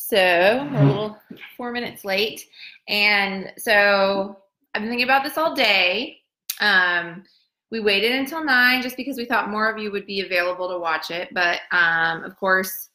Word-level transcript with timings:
So 0.00 0.16
we're 0.72 0.80
a 0.80 0.86
little 0.86 1.18
four 1.56 1.72
minutes 1.72 2.04
late. 2.04 2.46
And 2.86 3.52
so 3.58 4.38
I've 4.72 4.80
been 4.80 4.90
thinking 4.90 5.04
about 5.04 5.24
this 5.24 5.36
all 5.36 5.56
day. 5.56 6.20
Um, 6.60 7.24
we 7.72 7.80
waited 7.80 8.12
until 8.12 8.44
nine 8.44 8.80
just 8.80 8.96
because 8.96 9.18
we 9.18 9.24
thought 9.24 9.50
more 9.50 9.68
of 9.68 9.76
you 9.76 9.90
would 9.90 10.06
be 10.06 10.20
available 10.20 10.68
to 10.68 10.78
watch 10.78 11.10
it. 11.10 11.34
But 11.34 11.60
um, 11.72 12.22
of 12.22 12.36
course, 12.36 12.90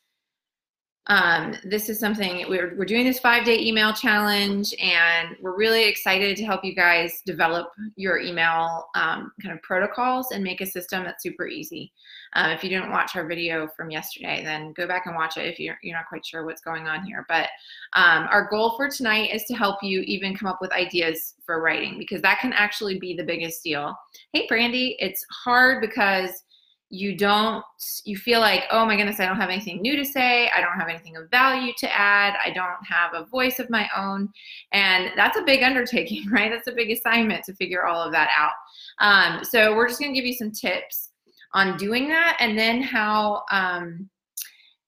um, 1.08 1.56
this 1.66 1.90
is 1.90 2.00
something 2.00 2.46
we're, 2.48 2.74
we're 2.78 2.86
doing 2.86 3.06
this 3.06 3.20
five 3.20 3.44
day 3.44 3.60
email 3.60 3.92
challenge 3.92 4.74
and 4.82 5.36
we're 5.42 5.58
really 5.58 5.86
excited 5.86 6.38
to 6.38 6.46
help 6.46 6.64
you 6.64 6.74
guys 6.74 7.22
develop 7.26 7.68
your 7.98 8.18
email 8.18 8.86
um, 8.96 9.34
kind 9.42 9.54
of 9.54 9.62
protocols 9.62 10.32
and 10.32 10.42
make 10.42 10.62
a 10.62 10.66
system 10.66 11.04
that's 11.04 11.22
super 11.22 11.46
easy 11.46 11.92
uh, 12.36 12.50
if 12.56 12.64
you 12.64 12.70
didn't 12.70 12.92
watch 12.92 13.16
our 13.16 13.26
video 13.26 13.68
from 13.68 13.92
yesterday 13.92 14.42
then 14.44 14.74
go 14.74 14.88
back 14.88 15.06
and 15.06 15.16
watch 15.16 15.38
it 15.38 15.46
if 15.46 15.60
you're, 15.60 15.78
you're 15.84 15.96
not 15.96 16.08
quite 16.08 16.26
sure 16.26 16.46
what's 16.46 16.62
going 16.62 16.88
on 16.88 17.04
here. 17.06 17.26
But 17.28 17.50
um, 17.94 18.28
our 18.30 18.48
goal 18.50 18.76
for 18.76 18.90
tonight 18.90 19.34
is 19.34 19.44
to 19.46 19.54
help 19.54 19.78
you 19.82 20.02
even 20.02 20.36
come 20.36 20.48
up 20.48 20.60
with 20.62 20.72
ideas 20.72 21.36
for 21.46 21.62
writing 21.62 21.98
because 21.98 22.22
that 22.22 22.40
can 22.40 22.54
actually 22.54 23.00
be 23.00 23.16
the 23.16 23.24
biggest 23.24 23.64
deal. 23.64 23.96
Hey 24.32 24.46
brandy 24.48 24.96
it's 25.00 25.26
hard 25.30 25.82
because 25.82 26.44
you 26.90 27.18
don't 27.18 27.64
you 28.06 28.16
feel 28.16 28.40
like 28.40 28.66
oh 28.70 28.86
my 28.86 28.96
goodness 28.96 29.20
i 29.20 29.26
don't 29.26 29.38
have 29.38 29.50
anything 29.50 29.82
new 29.82 29.96
to 29.96 30.06
say. 30.06 30.48
I 30.56 30.62
don't 30.62 30.78
have 30.78 30.90
anything 30.90 31.16
of 31.16 31.28
value 31.32 31.74
to 31.78 31.92
add. 31.92 32.36
I 32.44 32.52
don't 32.52 32.86
have 32.86 33.16
a 33.16 33.26
voice 33.26 33.58
of 33.58 33.70
my 33.72 33.90
own. 33.98 34.30
And 34.74 35.12
that's 35.16 35.38
a 35.38 35.42
big 35.42 35.64
undertaking 35.64 36.28
right? 36.32 36.52
That's 36.52 36.68
a 36.68 36.72
big 36.72 36.92
assignment 36.92 37.46
to 37.46 37.56
figure 37.56 37.86
all 37.86 38.02
of 38.02 38.12
that 38.12 38.30
out. 38.38 38.54
Um, 39.00 39.44
so 39.44 39.76
we're 39.76 39.88
just 39.88 40.00
going 40.00 40.14
to 40.14 40.20
give 40.20 40.28
you 40.28 40.36
some 40.36 40.52
tips 40.52 41.10
on 41.54 41.78
doing 41.78 42.08
that 42.08 42.38
and 42.40 42.58
then 42.58 42.82
how 42.82 43.44
um, 43.52 44.10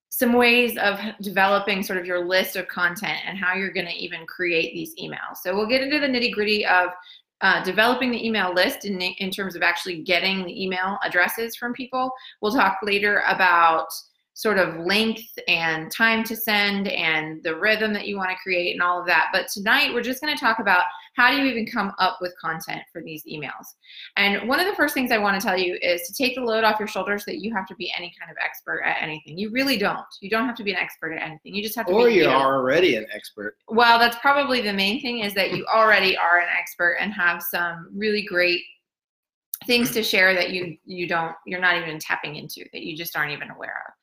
some 0.10 0.34
ways 0.34 0.78
of 0.78 1.00
developing 1.22 1.84
sort 1.84 2.00
of 2.00 2.05
your 2.05 2.26
list 2.26 2.55
of 2.55 2.68
content 2.68 3.20
and 3.26 3.38
how 3.38 3.54
you're 3.54 3.74
going 3.74 3.86
to 3.86 3.94
even 3.94 4.26
create 4.26 4.74
these 4.74 4.96
emails 4.96 5.38
so 5.41 5.55
we'll 5.55 5.68
get 5.68 5.82
into 5.82 5.99
the 5.99 6.07
nitty 6.07 6.32
gritty 6.32 6.66
of 6.66 6.90
uh, 7.41 7.63
developing 7.63 8.12
the 8.12 8.26
email 8.26 8.54
list 8.54 8.85
in, 8.85 8.99
in 9.02 9.30
terms 9.30 9.55
of 9.55 9.62
actually 9.62 10.02
getting 10.02 10.46
the 10.46 10.63
email 10.63 10.98
addresses 11.04 11.55
from 11.55 11.74
people. 11.74 12.10
We'll 12.41 12.54
talk 12.54 12.77
later 12.82 13.24
about 13.27 13.88
sort 14.36 14.58
of 14.58 14.86
length 14.86 15.40
and 15.48 15.90
time 15.90 16.22
to 16.22 16.36
send 16.36 16.90
and 16.90 17.41
the 17.44 17.55
rhythm 17.55 17.94
that 17.94 18.05
you 18.05 18.18
want 18.18 18.30
to 18.30 18.36
create 18.44 18.74
and 18.74 18.82
all 18.82 19.00
of 19.00 19.08
that. 19.08 19.30
But 19.32 19.48
tonight 19.48 19.94
we're 19.94 20.04
just 20.04 20.22
going 20.22 20.36
to 20.36 20.40
talk 20.40 20.60
about 20.60 20.84
how 21.16 21.32
do 21.32 21.38
you 21.38 21.46
even 21.46 21.66
come 21.66 21.94
up 22.00 22.18
with 22.20 22.34
content 22.40 22.82
for 22.91 23.02
these 23.02 23.24
emails. 23.24 23.76
And 24.18 24.50
one 24.50 24.60
of 24.60 24.68
the 24.68 24.76
first 24.76 24.94
things 24.94 25.10
I 25.12 25.18
want 25.18 25.40
to 25.40 25.48
tell 25.48 25.58
you 25.58 25.78
is 25.82 26.02
to 26.08 26.13
take 26.13 26.36
the 26.36 26.41
load 26.41 26.66
off 26.66 26.78
your 26.80 26.88
shoulders 26.90 27.24
that 27.26 27.38
you 27.38 27.54
have 27.54 27.66
to 27.68 27.76
be 27.76 27.90
any 27.98 28.13
kind 28.20 28.30
of 28.30 28.36
expert 28.44 28.82
at 28.84 29.02
anything. 29.02 29.38
You 29.38 29.52
really 29.52 29.78
don't. 29.78 30.06
You 30.20 30.30
don't 30.30 30.46
have 30.46 30.58
to 30.58 30.63
be 30.63 30.72
an 30.72 30.78
expert 30.78 31.13
at 31.13 31.22
anything. 31.22 31.56
You 31.56 31.63
just 31.63 31.78
have 31.78 31.86
to 31.86 31.94
or 31.94 32.08
be 32.08 32.16
you 32.16 32.24
you. 32.24 32.30
are 32.30 32.58
already 32.58 32.98
an 32.98 33.08
expert. 33.13 33.56
Well, 33.70 33.98
that's 33.98 34.18
probably 34.18 34.62
the 34.62 34.74
main 34.74 35.02
thing 35.02 35.20
is 35.20 35.34
that 35.36 35.52
you 35.54 35.66
already 35.74 36.18
are 36.18 36.40
an 36.40 36.50
expert 36.60 36.98
and 37.00 37.13
have 37.13 37.41
some 37.41 37.90
really 37.96 38.24
great 38.24 38.62
things 39.66 39.91
to 39.91 40.04
share 40.04 40.34
that 40.34 40.52
you 40.52 40.77
you 40.85 41.08
don't 41.08 41.34
you're 41.46 41.60
not 41.60 41.77
even 41.77 41.99
tapping 41.99 42.35
into 42.35 42.66
that 42.74 42.82
you 42.82 42.96
just 42.96 43.16
aren't 43.16 43.32
even 43.32 43.49
aware 43.49 43.84
of 43.88 43.94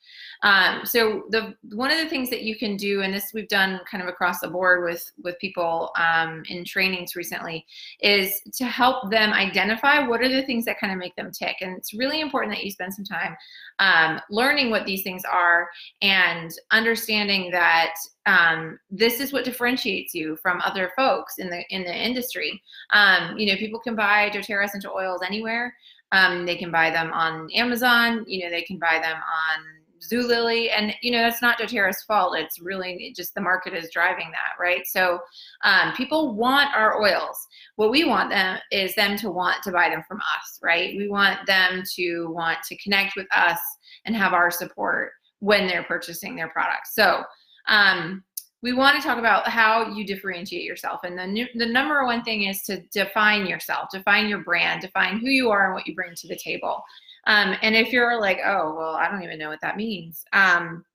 um, 0.43 0.85
so 0.85 1.23
the 1.29 1.55
one 1.71 1.91
of 1.91 1.97
the 1.97 2.09
things 2.09 2.29
that 2.29 2.43
you 2.43 2.55
can 2.55 2.77
do 2.77 3.01
and 3.01 3.13
this 3.13 3.31
we've 3.33 3.47
done 3.47 3.79
kind 3.89 4.03
of 4.03 4.09
across 4.09 4.39
the 4.39 4.47
board 4.47 4.83
with 4.83 5.11
with 5.23 5.39
people 5.39 5.91
um, 5.97 6.43
in 6.49 6.63
trainings 6.63 7.15
recently 7.15 7.65
is 8.01 8.41
to 8.53 8.65
help 8.65 9.09
them 9.09 9.33
identify 9.33 10.05
what 10.05 10.21
are 10.21 10.29
the 10.29 10.43
things 10.43 10.65
that 10.65 10.79
kind 10.79 10.93
of 10.93 10.99
make 10.99 11.15
them 11.15 11.31
tick 11.31 11.55
and 11.61 11.77
it's 11.77 11.93
really 11.93 12.21
important 12.21 12.53
that 12.53 12.63
you 12.63 12.71
spend 12.71 12.93
some 12.93 13.05
time 13.05 13.35
um, 13.79 14.19
learning 14.29 14.69
what 14.69 14.85
these 14.85 15.01
things 15.01 15.23
are 15.25 15.69
and 16.01 16.51
understanding 16.71 17.49
that 17.51 17.95
um, 18.25 18.79
this 18.89 19.19
is 19.19 19.33
what 19.33 19.45
differentiates 19.45 20.13
you 20.13 20.37
from 20.41 20.61
other 20.61 20.91
folks 20.95 21.39
in 21.39 21.49
the 21.49 21.63
in 21.69 21.83
the 21.83 21.93
industry. 21.93 22.61
Um, 22.91 23.37
you 23.37 23.47
know, 23.47 23.57
people 23.57 23.79
can 23.79 23.95
buy 23.95 24.29
doTERRA 24.29 24.65
essential 24.65 24.93
oils 24.95 25.21
anywhere. 25.25 25.75
Um, 26.11 26.45
they 26.45 26.55
can 26.55 26.71
buy 26.71 26.89
them 26.89 27.11
on 27.11 27.49
Amazon. 27.51 28.23
You 28.27 28.45
know, 28.45 28.49
they 28.49 28.61
can 28.61 28.77
buy 28.77 28.99
them 29.01 29.17
on 29.17 29.82
Zulily, 30.11 30.69
and 30.75 30.93
you 31.01 31.11
know 31.11 31.19
that's 31.19 31.41
not 31.41 31.57
doTERRA's 31.57 32.03
fault. 32.03 32.37
It's 32.37 32.59
really 32.59 33.13
just 33.15 33.33
the 33.35 33.41
market 33.41 33.73
is 33.73 33.89
driving 33.91 34.31
that, 34.31 34.59
right? 34.59 34.85
So 34.85 35.19
um, 35.63 35.93
people 35.93 36.35
want 36.35 36.75
our 36.75 37.01
oils. 37.01 37.47
What 37.75 37.91
we 37.91 38.03
want 38.03 38.29
them 38.29 38.59
is 38.71 38.95
them 38.95 39.17
to 39.17 39.29
want 39.29 39.63
to 39.63 39.71
buy 39.71 39.89
them 39.89 40.03
from 40.07 40.17
us, 40.17 40.59
right? 40.61 40.95
We 40.97 41.07
want 41.07 41.45
them 41.47 41.83
to 41.95 42.27
want 42.29 42.59
to 42.63 42.77
connect 42.77 43.15
with 43.15 43.27
us 43.35 43.59
and 44.05 44.15
have 44.15 44.33
our 44.33 44.51
support 44.51 45.11
when 45.39 45.67
they're 45.67 45.83
purchasing 45.83 46.35
their 46.35 46.49
products. 46.49 46.95
So 46.95 47.23
um, 47.67 48.23
we 48.63 48.71
want 48.71 48.95
to 48.95 49.05
talk 49.05 49.19
about 49.19 49.45
how 49.47 49.89
you 49.89 50.05
differentiate 50.05 50.63
yourself. 50.63 51.01
And 51.03 51.19
the, 51.19 51.49
the 51.55 51.65
number 51.65 52.05
one 52.05 52.23
thing 52.23 52.43
is 52.43 52.63
to 52.63 52.81
define 52.93 53.45
yourself, 53.45 53.89
define 53.91 54.29
your 54.29 54.39
brand, 54.39 54.81
define 54.81 55.19
who 55.19 55.27
you 55.27 55.51
are 55.51 55.65
and 55.65 55.73
what 55.73 55.85
you 55.85 55.93
bring 55.93 56.15
to 56.15 56.27
the 56.29 56.37
table. 56.37 56.81
Um, 57.27 57.55
and 57.61 57.75
if 57.75 57.91
you're 57.91 58.19
like, 58.19 58.39
oh, 58.43 58.73
well, 58.75 58.95
I 58.95 59.11
don't 59.11 59.21
even 59.21 59.37
know 59.37 59.49
what 59.49 59.59
that 59.61 59.75
means. 59.75 60.23
Um, 60.31 60.85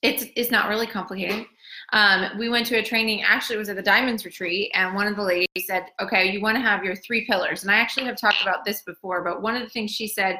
it's, 0.00 0.24
it's 0.36 0.50
not 0.50 0.70
really 0.70 0.86
complicated. 0.86 1.44
Um, 1.92 2.38
we 2.38 2.48
went 2.48 2.66
to 2.66 2.76
a 2.76 2.82
training, 2.82 3.22
actually 3.22 3.56
it 3.56 3.58
was 3.58 3.68
at 3.68 3.76
the 3.76 3.82
Diamonds 3.82 4.24
Retreat, 4.24 4.70
and 4.74 4.94
one 4.94 5.06
of 5.06 5.16
the 5.16 5.22
ladies 5.22 5.66
said, 5.66 5.86
okay, 6.00 6.30
you 6.30 6.40
want 6.40 6.56
to 6.56 6.62
have 6.62 6.82
your 6.82 6.96
three 6.96 7.26
pillars. 7.26 7.62
And 7.62 7.70
I 7.70 7.76
actually 7.76 8.06
have 8.06 8.16
talked 8.16 8.40
about 8.40 8.64
this 8.64 8.82
before, 8.82 9.22
but 9.22 9.42
one 9.42 9.54
of 9.54 9.62
the 9.62 9.68
things 9.68 9.90
she 9.90 10.06
said 10.06 10.38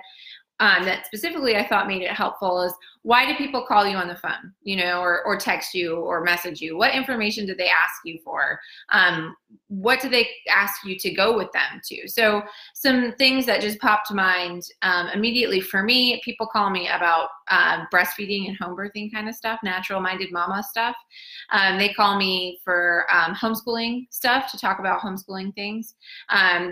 um, 0.60 0.84
that 0.84 1.06
specifically 1.06 1.56
I 1.56 1.66
thought 1.66 1.86
made 1.86 2.02
it 2.02 2.10
helpful 2.10 2.62
is 2.62 2.74
why 3.02 3.26
do 3.26 3.36
people 3.36 3.64
call 3.64 3.86
you 3.86 3.96
on 3.96 4.08
the 4.08 4.16
phone, 4.16 4.52
you 4.62 4.76
know, 4.76 5.00
or, 5.00 5.24
or 5.24 5.36
text 5.36 5.72
you 5.72 5.96
or 5.96 6.22
message 6.22 6.60
you? 6.60 6.76
What 6.76 6.94
information 6.94 7.46
do 7.46 7.54
they 7.54 7.68
ask 7.68 8.00
you 8.04 8.18
for? 8.24 8.58
Um, 8.90 9.36
what 9.68 10.00
do 10.00 10.08
they 10.08 10.28
ask 10.50 10.84
you 10.84 10.98
to 10.98 11.10
go 11.14 11.36
with 11.36 11.50
them 11.52 11.80
to? 11.86 12.08
So 12.08 12.42
some 12.74 13.14
things 13.16 13.46
that 13.46 13.60
just 13.60 13.78
popped 13.78 14.08
to 14.08 14.14
mind 14.14 14.64
um, 14.82 15.08
immediately 15.14 15.60
for 15.60 15.82
me, 15.82 16.20
people 16.24 16.46
call 16.46 16.70
me 16.70 16.88
about 16.88 17.28
uh, 17.48 17.84
breastfeeding 17.92 18.48
and 18.48 18.56
home 18.58 18.76
birthing 18.76 19.12
kind 19.12 19.28
of 19.28 19.34
stuff, 19.34 19.60
natural 19.62 20.00
minded 20.00 20.32
mama 20.32 20.62
stuff. 20.68 20.96
Um, 21.50 21.78
they 21.78 21.94
call 21.94 22.18
me 22.18 22.60
for 22.64 23.06
um, 23.10 23.34
homeschooling 23.34 24.06
stuff 24.10 24.50
to 24.50 24.58
talk 24.58 24.80
about 24.80 25.00
homeschooling 25.00 25.54
things. 25.54 25.94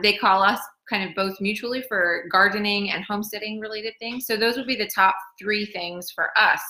They 0.03 0.14
call 0.14 0.42
us 0.42 0.60
kind 0.88 1.08
of 1.08 1.14
both 1.14 1.41
mutually 1.41 1.82
for 1.82 2.24
gardening 2.30 2.91
and 2.91 3.04
homesteading 3.04 3.60
related 3.60 3.94
things. 3.98 4.26
So 4.26 4.36
those 4.36 4.56
would 4.56 4.66
be 4.66 4.76
the 4.76 4.91
top 4.94 5.16
three 5.38 5.66
things 5.66 6.10
for 6.10 6.30
us. 6.36 6.60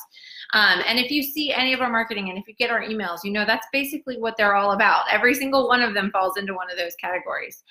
Um, 0.55 0.81
and 0.87 0.99
if 0.99 1.11
you 1.11 1.23
see 1.23 1.53
any 1.53 1.73
of 1.73 1.81
our 1.81 1.91
marketing 1.91 2.29
and 2.29 2.39
if 2.39 2.47
you 2.47 2.55
get 2.55 2.71
our 2.71 2.83
emails, 2.83 3.19
you 3.25 3.31
know 3.33 3.45
that's 3.45 3.67
basically 3.73 4.19
what 4.19 4.37
they're 4.37 4.55
all 4.55 4.73
about. 4.73 5.05
Every 5.11 5.35
single 5.35 5.69
one 5.69 5.83
of 5.83 5.95
them 5.95 6.11
falls 6.11 6.37
into 6.37 6.55
one 6.55 6.71
of 6.71 6.79
those 6.79 6.95
categories. 6.97 7.63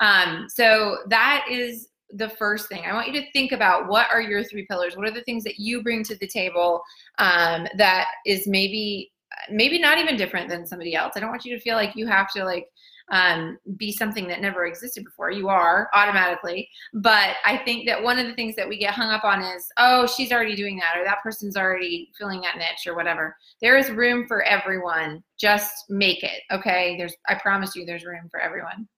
Um, 0.00 0.46
so 0.48 0.98
that 1.08 1.46
is 1.50 1.88
the 2.12 2.28
first 2.28 2.68
thing. 2.68 2.84
I 2.84 2.92
want 2.92 3.08
you 3.08 3.20
to 3.20 3.32
think 3.32 3.52
about 3.52 3.88
what 3.88 4.10
are 4.10 4.20
your 4.20 4.42
three 4.42 4.66
pillars? 4.66 4.96
What 4.96 5.06
are 5.06 5.12
the 5.12 5.22
things 5.22 5.44
that 5.44 5.58
you 5.58 5.82
bring 5.82 6.02
to 6.04 6.16
the 6.16 6.26
table 6.26 6.82
um, 7.18 7.66
that 7.76 8.06
is 8.26 8.46
maybe 8.46 9.12
maybe 9.50 9.78
not 9.78 9.98
even 9.98 10.16
different 10.16 10.48
than 10.48 10.66
somebody 10.66 10.94
else. 10.94 11.12
I 11.16 11.20
don't 11.20 11.30
want 11.30 11.44
you 11.44 11.54
to 11.56 11.62
feel 11.62 11.76
like 11.76 11.96
you 11.96 12.06
have 12.06 12.30
to 12.32 12.44
like 12.44 12.66
um, 13.10 13.58
be 13.76 13.92
something 13.92 14.26
that 14.28 14.40
never 14.40 14.66
existed 14.66 15.04
before. 15.04 15.30
You 15.30 15.48
are 15.48 15.88
automatically. 15.94 16.68
But 16.94 17.36
I 17.44 17.58
think 17.58 17.86
that 17.86 18.02
one 18.02 18.18
of 18.18 18.26
the 18.26 18.34
things 18.34 18.56
that 18.56 18.68
we 18.68 18.78
get 18.78 18.94
hung 18.94 19.10
up 19.10 19.24
on 19.24 19.42
is, 19.42 19.66
oh, 19.78 20.06
she's 20.06 20.32
already 20.32 20.56
doing 20.56 20.76
that, 20.76 20.98
or 20.98 21.04
that 21.04 21.22
person's 21.22 21.56
already 21.56 22.10
filling 22.16 22.40
that 22.42 22.56
niche, 22.56 22.86
or 22.86 22.94
whatever. 22.94 23.36
There 23.60 23.76
is 23.76 23.90
room 23.90 24.26
for 24.26 24.42
everyone. 24.42 25.22
Just 25.38 25.84
make 25.88 26.22
it. 26.22 26.42
Okay. 26.52 26.96
There's, 26.96 27.14
I 27.28 27.34
promise 27.34 27.74
you, 27.74 27.84
there's 27.84 28.04
room 28.04 28.28
for 28.30 28.40
everyone. 28.40 28.88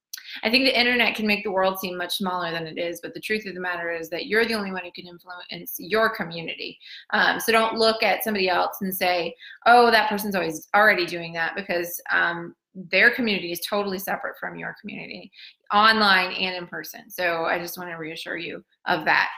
I 0.43 0.51
think 0.51 0.65
the 0.65 0.79
internet 0.79 1.15
can 1.15 1.27
make 1.27 1.45
the 1.45 1.51
world 1.51 1.79
seem 1.79 1.97
much 1.97 2.17
smaller 2.17 2.51
than 2.51 2.67
it 2.67 2.79
is, 2.79 3.01
but 3.03 3.15
the 3.15 3.21
truth 3.21 3.47
of 3.47 3.55
the 3.55 3.61
matter 3.61 3.91
is 3.93 4.09
that 4.11 4.27
you're 4.27 4.47
the 4.47 4.55
only 4.55 4.73
one 4.73 4.85
who 4.85 4.93
can 4.93 5.07
influence 5.07 5.77
your 5.79 6.15
community. 6.15 6.79
Um, 7.11 7.39
so 7.39 7.53
don't 7.53 7.77
look 7.77 8.03
at 8.03 8.25
somebody 8.25 8.49
else 8.49 8.79
and 8.81 8.95
say, 8.95 9.35
"Oh, 9.67 9.91
that 9.91 10.09
person's 10.09 10.35
always 10.35 10.69
already 10.75 11.07
doing 11.07 11.33
that," 11.35 11.55
because 11.55 12.01
um, 12.11 12.55
their 12.75 13.11
community 13.11 13.53
is 13.53 13.61
totally 13.61 13.99
separate 13.99 14.39
from 14.39 14.57
your 14.57 14.75
community, 14.81 15.31
online 15.73 16.33
and 16.33 16.57
in 16.57 16.67
person. 16.67 17.11
So 17.11 17.45
I 17.45 17.59
just 17.59 17.77
want 17.77 17.91
to 17.91 17.97
reassure 17.97 18.37
you 18.37 18.65
of 18.87 19.05
that. 19.05 19.31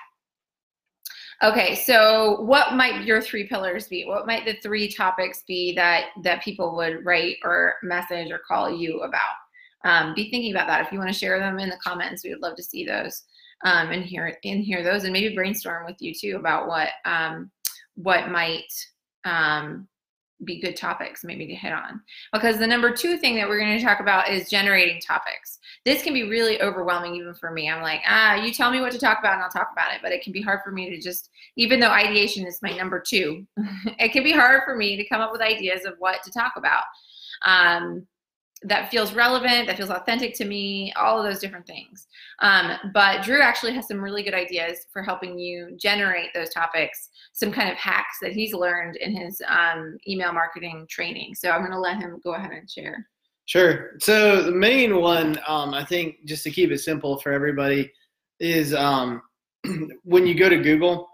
Okay, 1.43 1.75
so 1.75 2.41
what 2.43 2.75
might 2.75 3.05
your 3.05 3.21
three 3.21 3.47
pillars 3.47 3.89
be? 3.89 4.05
What 4.05 4.27
might 4.27 4.45
the 4.45 4.57
three 4.63 4.91
topics 4.91 5.43
be 5.49 5.75
that 5.75 6.07
that 6.23 6.43
people 6.43 6.77
would 6.77 7.05
write 7.05 7.37
or 7.43 7.75
message 7.83 8.31
or 8.31 8.41
call 8.47 8.71
you 8.71 9.01
about? 9.01 9.35
Um, 9.85 10.15
be 10.15 10.31
thinking 10.31 10.53
about 10.53 10.69
that. 10.69 10.87
If 10.87 10.93
you 10.93 10.99
want 10.99 11.13
to 11.13 11.19
share 11.19 11.39
them 11.39 11.59
in 11.59 11.69
the 11.69 11.77
comments, 11.85 12.25
we 12.25 12.31
would 12.31 12.41
love 12.41 12.57
to 12.57 12.63
see 12.63 12.87
those 12.87 13.25
um, 13.65 13.91
and 13.91 14.05
hear 14.05 14.39
and 14.45 14.65
hear 14.65 14.83
those, 14.83 15.05
and 15.05 15.13
maybe 15.13 15.35
brainstorm 15.35 15.85
with 15.85 15.97
you 15.99 16.15
too 16.15 16.37
about 16.39 16.69
what 16.69 16.89
um, 17.05 17.51
what 17.95 18.31
might 18.31 18.73
um, 19.25 19.89
be 20.45 20.61
good 20.61 20.77
topics 20.77 21.23
maybe 21.25 21.47
to 21.47 21.55
hit 21.55 21.73
on. 21.73 22.01
Because 22.33 22.59
the 22.59 22.67
number 22.67 22.93
two 22.93 23.17
thing 23.17 23.37
that 23.37 23.49
we're 23.49 23.59
going 23.59 23.79
to 23.79 23.85
talk 23.85 24.01
about 24.01 24.29
is 24.29 24.51
generating 24.51 25.01
topics. 25.01 25.59
This 25.85 26.03
can 26.03 26.13
be 26.13 26.29
really 26.29 26.61
overwhelming 26.61 27.15
even 27.15 27.35
for 27.35 27.51
me. 27.51 27.71
I'm 27.71 27.83
like 27.83 28.01
ah 28.07 28.35
you 28.35 28.53
tell 28.53 28.71
me 28.71 28.81
what 28.81 28.93
to 28.93 28.99
talk 28.99 29.21
about 29.21 29.35
and 29.35 29.43
i'll 29.43 29.51
talk 29.51 29.71
about 29.73 29.95
it. 29.95 30.01
But 30.03 30.13
it 30.13 30.23
can 30.23 30.33
be 30.33 30.43
hard 30.43 30.61
for 30.65 30.73
me 30.73 30.91
to 30.91 31.01
just 31.01 31.31
even 31.57 31.79
though 31.79 31.91
ideation 31.91 32.47
is 32.47 32.61
my 32.63 32.77
number 32.77 33.01
two 33.01 33.47
it 33.99 34.13
can 34.13 34.25
be 34.25 34.33
hard 34.33 34.63
for 34.65 34.77
me 34.77 34.97
to 34.97 35.09
come 35.09 35.21
up 35.21 35.33
with 35.33 35.41
ideas 35.41 35.85
of 35.85 35.95
what 35.99 36.23
to 36.25 36.33
talk 36.33 36.55
about. 36.57 36.85
Um, 37.45 38.07
that 38.63 38.91
feels 38.91 39.13
relevant, 39.13 39.67
that 39.67 39.77
feels 39.77 39.91
authentic 39.91 40.35
to 40.35 40.45
me, 40.45 40.93
all 40.95 41.19
of 41.19 41.25
those 41.25 41.41
different 41.41 41.67
things. 41.67 42.07
Um, 42.41 42.73
but 42.93 43.23
Drew 43.23 43.43
actually 43.43 43.75
has 43.75 43.87
some 43.87 44.01
really 44.01 44.23
good 44.23 44.35
ideas 44.35 44.87
for 44.93 45.03
helping 45.03 45.39
you 45.39 45.77
generate 45.77 46.33
those 46.35 46.51
topics, 46.51 47.11
some 47.33 47.53
kind 47.53 47.71
of 47.71 47.77
hacks 47.77 48.19
that 48.23 48.33
he's 48.33 48.55
learned 48.55 48.97
in 48.97 49.15
his 49.15 49.43
um, 49.49 49.99
email 50.09 50.33
marketing 50.33 50.87
training. 50.89 51.35
So 51.35 51.51
I'm 51.51 51.61
going 51.61 51.73
to 51.73 51.79
let 51.79 51.99
him 51.99 52.21
go 52.25 52.35
ahead 52.35 52.53
and 52.53 52.71
share. 52.71 53.07
Sure. 53.47 53.93
So 54.01 54.43
the 54.43 54.53
main 54.53 54.97
one, 54.97 55.39
um, 55.47 55.75
I 55.75 55.85
think, 55.85 56.25
just 56.25 56.45
to 56.45 56.51
keep 56.51 56.71
it 56.71 56.79
simple 56.79 57.19
for 57.19 57.33
everybody, 57.33 57.93
is 58.41 58.75
um, 58.75 59.21
when 60.05 60.27
you 60.27 60.35
go 60.35 60.49
to 60.49 60.57
Google, 60.57 61.11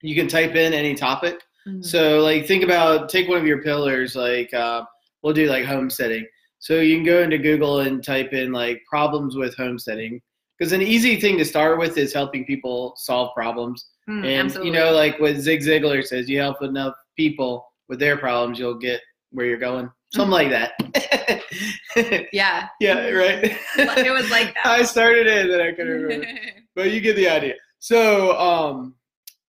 you 0.00 0.16
can 0.16 0.26
type 0.26 0.56
in 0.56 0.72
any 0.72 0.94
topic. 0.96 1.40
Mm-hmm. 1.68 1.82
So, 1.82 2.18
like, 2.18 2.46
think 2.46 2.64
about 2.64 3.08
take 3.08 3.28
one 3.28 3.38
of 3.38 3.46
your 3.46 3.62
pillars, 3.62 4.16
like 4.16 4.52
uh, 4.52 4.82
we'll 5.22 5.32
do 5.32 5.48
like 5.48 5.64
homesteading 5.64 6.26
so 6.62 6.74
you 6.74 6.94
can 6.94 7.04
go 7.04 7.24
into 7.24 7.38
Google 7.38 7.80
and 7.80 8.04
type 8.04 8.32
in 8.32 8.52
like 8.52 8.84
problems 8.88 9.34
with 9.34 9.56
homesteading 9.56 10.22
because 10.56 10.72
an 10.72 10.80
easy 10.80 11.20
thing 11.20 11.36
to 11.38 11.44
start 11.44 11.76
with 11.76 11.98
is 11.98 12.14
helping 12.14 12.44
people 12.44 12.94
solve 12.96 13.34
problems. 13.34 13.88
Mm, 14.08 14.24
and 14.24 14.46
absolutely. 14.46 14.68
you 14.70 14.76
know, 14.76 14.92
like 14.92 15.18
what 15.18 15.34
Zig 15.34 15.60
Ziglar 15.60 16.04
says, 16.04 16.28
you 16.28 16.38
help 16.38 16.62
enough 16.62 16.94
people 17.16 17.66
with 17.88 17.98
their 17.98 18.16
problems, 18.16 18.60
you'll 18.60 18.78
get 18.78 19.00
where 19.32 19.44
you're 19.44 19.58
going. 19.58 19.90
Something 20.14 20.30
like 20.30 20.50
that. 20.50 22.28
yeah. 22.32 22.68
Yeah, 22.78 23.08
right. 23.08 23.58
it 23.76 24.12
was 24.12 24.30
like 24.30 24.54
that. 24.54 24.64
I 24.64 24.84
started 24.84 25.26
it 25.26 25.38
and 25.38 25.50
then 25.50 25.60
I 25.60 25.72
couldn't 25.72 26.00
remember. 26.00 26.28
but 26.76 26.92
you 26.92 27.00
get 27.00 27.16
the 27.16 27.28
idea. 27.28 27.54
So 27.80 28.38
um 28.38 28.94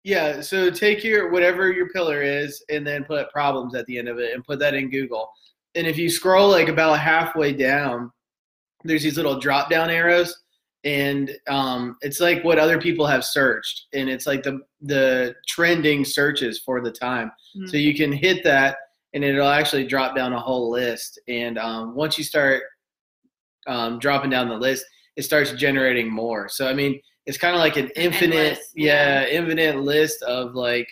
yeah, 0.02 0.40
so 0.40 0.70
take 0.70 1.04
your 1.04 1.30
whatever 1.30 1.70
your 1.70 1.88
pillar 1.90 2.20
is 2.20 2.64
and 2.68 2.84
then 2.84 3.04
put 3.04 3.30
problems 3.30 3.76
at 3.76 3.86
the 3.86 3.96
end 3.96 4.08
of 4.08 4.18
it 4.18 4.34
and 4.34 4.42
put 4.42 4.58
that 4.58 4.74
in 4.74 4.90
Google 4.90 5.30
and 5.76 5.86
if 5.86 5.98
you 5.98 6.08
scroll 6.10 6.48
like 6.48 6.68
about 6.68 6.98
halfway 6.98 7.52
down, 7.52 8.10
there's 8.84 9.02
these 9.02 9.16
little 9.16 9.38
drop 9.38 9.70
down 9.70 9.90
arrows, 9.90 10.42
and 10.84 11.30
um, 11.48 11.96
it's 12.00 12.20
like 12.20 12.42
what 12.44 12.58
other 12.58 12.80
people 12.80 13.06
have 13.06 13.24
searched, 13.24 13.86
and 13.92 14.08
it's 14.08 14.26
like 14.26 14.42
the 14.42 14.60
the 14.80 15.34
trending 15.46 16.04
searches 16.04 16.60
for 16.64 16.80
the 16.80 16.90
time. 16.90 17.30
Mm-hmm. 17.56 17.66
So 17.66 17.76
you 17.76 17.94
can 17.94 18.10
hit 18.10 18.42
that, 18.44 18.76
and 19.14 19.22
it'll 19.22 19.48
actually 19.48 19.86
drop 19.86 20.16
down 20.16 20.32
a 20.32 20.40
whole 20.40 20.70
list. 20.70 21.20
And 21.28 21.58
um, 21.58 21.94
once 21.94 22.16
you 22.18 22.24
start 22.24 22.62
um, 23.66 23.98
dropping 23.98 24.30
down 24.30 24.48
the 24.48 24.56
list, 24.56 24.84
it 25.16 25.22
starts 25.22 25.52
generating 25.52 26.10
more. 26.10 26.48
So 26.48 26.68
I 26.68 26.74
mean, 26.74 27.00
it's 27.26 27.38
kind 27.38 27.54
of 27.54 27.60
like 27.60 27.76
an 27.76 27.90
infinite, 27.96 28.36
Endless, 28.36 28.72
yeah, 28.74 29.22
yeah, 29.22 29.28
infinite 29.28 29.76
list 29.80 30.22
of 30.22 30.54
like 30.54 30.88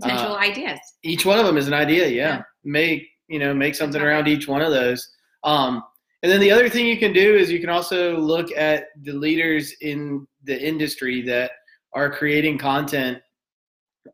potential 0.00 0.34
uh, 0.34 0.38
ideas. 0.38 0.78
Each 1.02 1.24
one 1.24 1.38
of 1.38 1.46
them 1.46 1.56
is 1.56 1.66
an 1.66 1.74
idea. 1.74 2.06
Yeah, 2.06 2.36
yeah. 2.36 2.42
make 2.64 3.08
you 3.28 3.38
know 3.38 3.54
make 3.54 3.74
something 3.74 4.00
around 4.00 4.28
each 4.28 4.48
one 4.48 4.62
of 4.62 4.72
those 4.72 5.08
um, 5.44 5.82
and 6.22 6.32
then 6.32 6.40
the 6.40 6.50
other 6.50 6.68
thing 6.68 6.86
you 6.86 6.98
can 6.98 7.12
do 7.12 7.36
is 7.36 7.50
you 7.50 7.60
can 7.60 7.70
also 7.70 8.16
look 8.18 8.50
at 8.56 8.86
the 9.02 9.12
leaders 9.12 9.72
in 9.80 10.26
the 10.44 10.60
industry 10.60 11.22
that 11.22 11.52
are 11.92 12.10
creating 12.10 12.58
content 12.58 13.18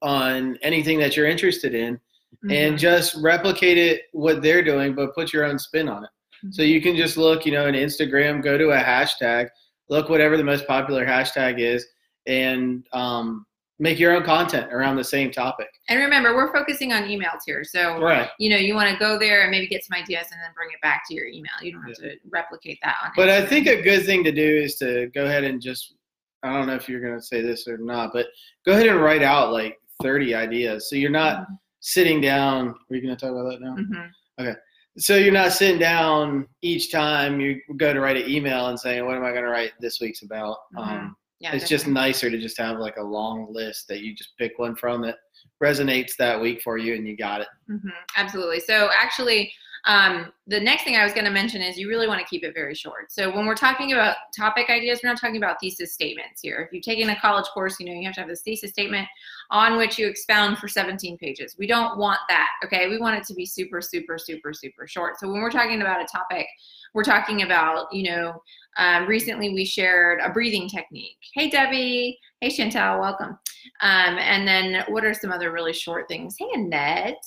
on 0.03 0.59
anything 0.63 0.99
that 0.99 1.17
you're 1.17 1.27
interested 1.27 1.75
in 1.75 1.95
mm-hmm. 1.95 2.51
and 2.51 2.79
just 2.79 3.15
replicate 3.17 3.79
it 3.79 4.03
what 4.13 4.43
they're 4.43 4.65
doing 4.65 4.95
but 4.95 5.15
put 5.15 5.33
your 5.33 5.45
own 5.45 5.59
spin 5.59 5.89
on 5.89 6.05
it 6.05 6.11
mm-hmm. 6.45 6.51
so 6.51 6.63
you 6.63 6.81
can 6.81 6.97
just 6.97 7.17
look 7.17 7.47
you 7.47 7.53
know 7.53 7.67
in 7.67 7.75
instagram 7.75 8.43
go 8.43 8.59
to 8.59 8.71
a 8.71 8.83
hashtag 8.83 9.49
look 9.89 10.09
whatever 10.09 10.37
the 10.37 10.45
most 10.45 10.67
popular 10.67 11.07
hashtag 11.07 11.59
is 11.59 11.87
and 12.27 12.87
um, 12.93 13.47
make 13.79 13.99
your 13.99 14.15
own 14.15 14.23
content 14.23 14.73
around 14.73 14.97
the 14.97 15.05
same 15.05 15.31
topic. 15.31 15.69
And 15.88 15.99
remember, 15.99 16.35
we're 16.35 16.53
focusing 16.53 16.93
on 16.93 17.05
emails 17.05 17.41
here. 17.44 17.65
So, 17.65 18.00
right. 18.00 18.31
you 18.38 18.49
know, 18.49 18.56
you 18.56 18.75
want 18.75 18.91
to 18.91 18.97
go 18.99 19.19
there 19.19 19.43
and 19.43 19.50
maybe 19.50 19.67
get 19.67 19.85
some 19.85 19.99
ideas 19.99 20.26
and 20.31 20.41
then 20.41 20.50
bring 20.55 20.69
it 20.71 20.81
back 20.81 21.03
to 21.09 21.15
your 21.15 21.26
email. 21.26 21.53
You 21.61 21.73
don't 21.73 21.82
have 21.82 21.97
yeah. 22.00 22.11
to 22.11 22.17
replicate 22.31 22.79
that 22.82 22.97
on 23.03 23.11
But 23.17 23.29
Instagram. 23.29 23.43
I 23.43 23.47
think 23.47 23.67
a 23.67 23.82
good 23.82 24.06
thing 24.06 24.23
to 24.25 24.32
do 24.32 24.47
is 24.47 24.76
to 24.76 25.09
go 25.15 25.25
ahead 25.25 25.44
and 25.44 25.61
just, 25.61 25.94
I 26.43 26.53
don't 26.53 26.67
know 26.67 26.75
if 26.75 26.88
you're 26.88 27.00
going 27.00 27.19
to 27.19 27.23
say 27.23 27.41
this 27.41 27.67
or 27.67 27.79
not, 27.79 28.12
but 28.12 28.26
go 28.65 28.73
ahead 28.73 28.87
and 28.87 29.00
write 29.00 29.23
out 29.23 29.53
like 29.53 29.79
30 30.03 30.35
ideas. 30.35 30.88
So 30.88 30.94
you're 30.97 31.11
not 31.11 31.38
mm-hmm. 31.38 31.55
sitting 31.81 32.20
down. 32.20 32.69
Are 32.69 32.97
you 32.97 33.03
going 33.03 33.17
to 33.17 33.20
talk 33.20 33.32
about 33.32 33.50
that 33.50 33.61
now? 33.61 33.75
Mm-hmm. 33.75 34.43
Okay. 34.43 34.59
So 34.97 35.17
you're 35.17 35.32
not 35.32 35.53
sitting 35.53 35.81
down 35.81 36.47
each 36.62 36.93
time 36.93 37.41
you 37.41 37.61
go 37.77 37.93
to 37.93 38.00
write 38.00 38.17
an 38.17 38.31
email 38.31 38.69
and 38.69 38.79
saying, 38.79 39.05
what 39.05 39.17
am 39.17 39.25
I 39.25 39.32
going 39.32 39.43
to 39.43 39.50
write 39.50 39.73
this 39.81 40.00
week's 40.00 40.23
about? 40.23 40.59
Mm-hmm. 40.77 40.79
Um, 40.79 41.17
yeah, 41.44 41.52
it's 41.52 41.64
definitely. 41.64 41.76
just 41.76 41.87
nicer 41.88 42.31
to 42.31 42.38
just 42.38 42.56
have 42.56 42.79
like 42.79 42.96
a 42.96 43.02
long 43.02 43.52
list 43.52 43.87
that 43.88 44.00
you 44.00 44.14
just 44.14 44.31
pick 44.38 44.58
one 44.58 44.75
from 44.75 45.02
that 45.02 45.17
resonates 45.62 46.17
that 46.19 46.41
week 46.41 46.62
for 46.62 46.79
you 46.79 46.94
and 46.94 47.06
you 47.06 47.14
got 47.14 47.43
it. 47.43 47.49
Mm-hmm. 47.70 47.91
Absolutely. 48.17 48.61
So 48.61 48.88
actually, 48.96 49.52
um, 49.87 50.33
the 50.47 50.61
next 50.61 50.85
thing 50.85 50.97
I 50.97 51.05
was 51.05 51.13
going 51.13 51.27
to 51.27 51.31
mention 51.31 51.61
is 51.61 51.77
you 51.77 51.89
really 51.89 52.09
want 52.09 52.21
to 52.21 52.27
keep 52.27 52.43
it 52.43 52.55
very 52.55 52.75
short. 52.75 53.13
So 53.13 53.35
when 53.35 53.47
we're 53.47 53.55
talking 53.55 53.93
about 53.93 54.17
topic 54.37 54.71
ideas, 54.71 55.01
we're 55.03 55.11
not 55.11 55.21
talking 55.21 55.37
about 55.37 55.57
thesis 55.61 55.93
statements 55.93 56.41
here. 56.41 56.61
If 56.61 56.73
you've 56.73 56.85
taken 56.85 57.11
a 57.11 57.21
college 57.21 57.47
course, 57.53 57.79
you 57.79 57.87
know 57.87 57.93
you 57.93 58.05
have 58.07 58.15
to 58.15 58.21
have 58.21 58.29
this 58.29 58.41
thesis 58.41 58.71
statement 58.71 59.07
on 59.51 59.77
which 59.77 59.99
you 59.99 60.07
expound 60.07 60.59
for 60.59 60.69
17 60.69 61.19
pages. 61.19 61.57
We 61.59 61.67
don't 61.67 61.99
want 61.99 62.21
that. 62.31 62.49
Okay, 62.65 62.89
we 62.89 62.99
want 62.99 63.19
it 63.19 63.25
to 63.25 63.35
be 63.35 63.45
super, 63.45 63.83
super, 63.83 64.17
super, 64.17 64.55
super 64.55 64.87
short. 64.87 65.19
So 65.19 65.31
when 65.31 65.43
we're 65.43 65.51
talking 65.51 65.83
about 65.83 66.03
a 66.03 66.07
topic, 66.07 66.47
we're 66.95 67.05
talking 67.05 67.43
about 67.43 67.93
you 67.93 68.11
know 68.11 68.43
um, 68.79 69.07
recently 69.07 69.51
we 69.51 69.67
shared 69.67 70.21
a 70.21 70.31
breathing 70.31 70.69
technique. 70.69 71.19
Hey 71.35 71.51
Debbie. 71.51 72.19
Hey 72.41 72.49
Chantel. 72.49 73.01
Welcome. 73.01 73.39
Um, 73.81 74.19
and 74.19 74.47
then 74.47 74.85
what 74.89 75.05
are 75.05 75.15
some 75.15 75.33
other 75.33 75.53
really 75.53 75.73
short 75.73 76.09
things? 76.09 76.37
Hey 76.39 76.49
Annette. 76.55 77.25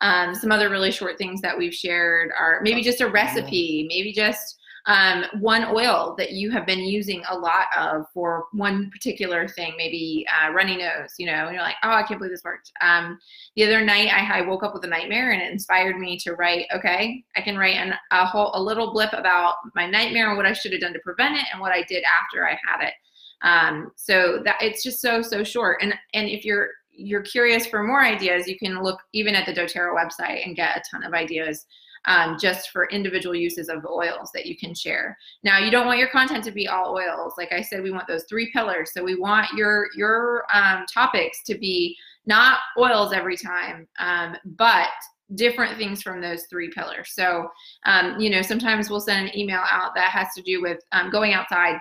Um, 0.00 0.34
some 0.34 0.52
other 0.52 0.70
really 0.70 0.90
short 0.90 1.18
things 1.18 1.40
that 1.40 1.56
we've 1.56 1.74
shared 1.74 2.30
are 2.38 2.60
maybe 2.62 2.82
just 2.82 3.00
a 3.00 3.08
recipe, 3.08 3.86
maybe 3.88 4.12
just 4.12 4.60
um, 4.86 5.24
one 5.40 5.64
oil 5.64 6.14
that 6.18 6.32
you 6.32 6.50
have 6.50 6.66
been 6.66 6.80
using 6.80 7.22
a 7.28 7.36
lot 7.36 7.66
of 7.78 8.06
for 8.12 8.46
one 8.52 8.90
particular 8.90 9.46
thing, 9.48 9.74
maybe 9.76 10.26
uh, 10.42 10.52
runny 10.52 10.76
nose, 10.76 11.14
you 11.18 11.26
know, 11.26 11.46
and 11.46 11.54
you're 11.54 11.62
like, 11.62 11.76
oh, 11.82 11.90
I 11.90 12.02
can't 12.02 12.18
believe 12.18 12.32
this 12.32 12.44
worked. 12.44 12.72
Um, 12.80 13.18
the 13.56 13.64
other 13.64 13.84
night, 13.84 14.08
I, 14.12 14.38
I, 14.38 14.40
woke 14.42 14.62
up 14.62 14.74
with 14.74 14.84
a 14.84 14.88
nightmare, 14.88 15.32
and 15.32 15.42
it 15.42 15.52
inspired 15.52 15.98
me 15.98 16.18
to 16.20 16.34
write. 16.34 16.66
Okay, 16.74 17.22
I 17.36 17.40
can 17.40 17.58
write 17.58 17.76
an, 17.76 17.94
a 18.10 18.26
whole 18.26 18.50
a 18.54 18.62
little 18.62 18.92
blip 18.92 19.12
about 19.12 19.56
my 19.74 19.86
nightmare 19.86 20.28
and 20.28 20.36
what 20.36 20.46
I 20.46 20.52
should 20.52 20.72
have 20.72 20.80
done 20.80 20.92
to 20.94 21.00
prevent 21.00 21.36
it, 21.36 21.44
and 21.52 21.60
what 21.60 21.72
I 21.72 21.82
did 21.82 22.02
after 22.04 22.46
I 22.46 22.58
had 22.66 22.82
it. 22.86 22.94
Um, 23.42 23.92
so 23.96 24.40
that 24.44 24.56
it's 24.60 24.82
just 24.82 25.00
so 25.00 25.22
so 25.22 25.42
short. 25.42 25.82
And 25.82 25.94
and 26.14 26.28
if 26.28 26.44
you're 26.44 26.68
you're 26.92 27.22
curious 27.22 27.66
for 27.66 27.82
more 27.82 28.02
ideas, 28.02 28.46
you 28.46 28.58
can 28.58 28.82
look 28.82 29.00
even 29.12 29.34
at 29.34 29.46
the 29.46 29.52
doTERRA 29.52 29.94
website 29.94 30.44
and 30.44 30.56
get 30.56 30.76
a 30.76 30.82
ton 30.90 31.02
of 31.02 31.14
ideas 31.14 31.66
um, 32.06 32.36
just 32.40 32.70
for 32.70 32.88
individual 32.88 33.34
uses 33.34 33.68
of 33.68 33.84
oils 33.84 34.30
that 34.34 34.46
you 34.46 34.56
can 34.56 34.74
share. 34.74 35.16
Now, 35.42 35.58
you 35.58 35.70
don't 35.70 35.86
want 35.86 35.98
your 35.98 36.08
content 36.08 36.44
to 36.44 36.50
be 36.50 36.68
all 36.68 36.94
oils. 36.94 37.34
Like 37.36 37.52
I 37.52 37.60
said, 37.60 37.82
we 37.82 37.90
want 37.90 38.06
those 38.08 38.24
three 38.24 38.50
pillars. 38.52 38.92
So 38.92 39.02
we 39.02 39.16
want 39.16 39.48
your 39.56 39.88
your 39.96 40.44
um, 40.52 40.84
topics 40.92 41.42
to 41.44 41.58
be 41.58 41.96
not 42.26 42.58
oils 42.78 43.12
every 43.12 43.36
time, 43.36 43.86
um, 43.98 44.36
but 44.44 44.88
different 45.36 45.78
things 45.78 46.02
from 46.02 46.20
those 46.20 46.44
three 46.46 46.70
pillars. 46.70 47.12
So, 47.12 47.48
um, 47.86 48.18
you 48.18 48.30
know, 48.30 48.42
sometimes 48.42 48.90
we'll 48.90 49.00
send 49.00 49.28
an 49.28 49.38
email 49.38 49.62
out 49.70 49.94
that 49.94 50.10
has 50.10 50.28
to 50.34 50.42
do 50.42 50.60
with 50.60 50.80
um, 50.92 51.10
going 51.10 51.34
outside 51.34 51.78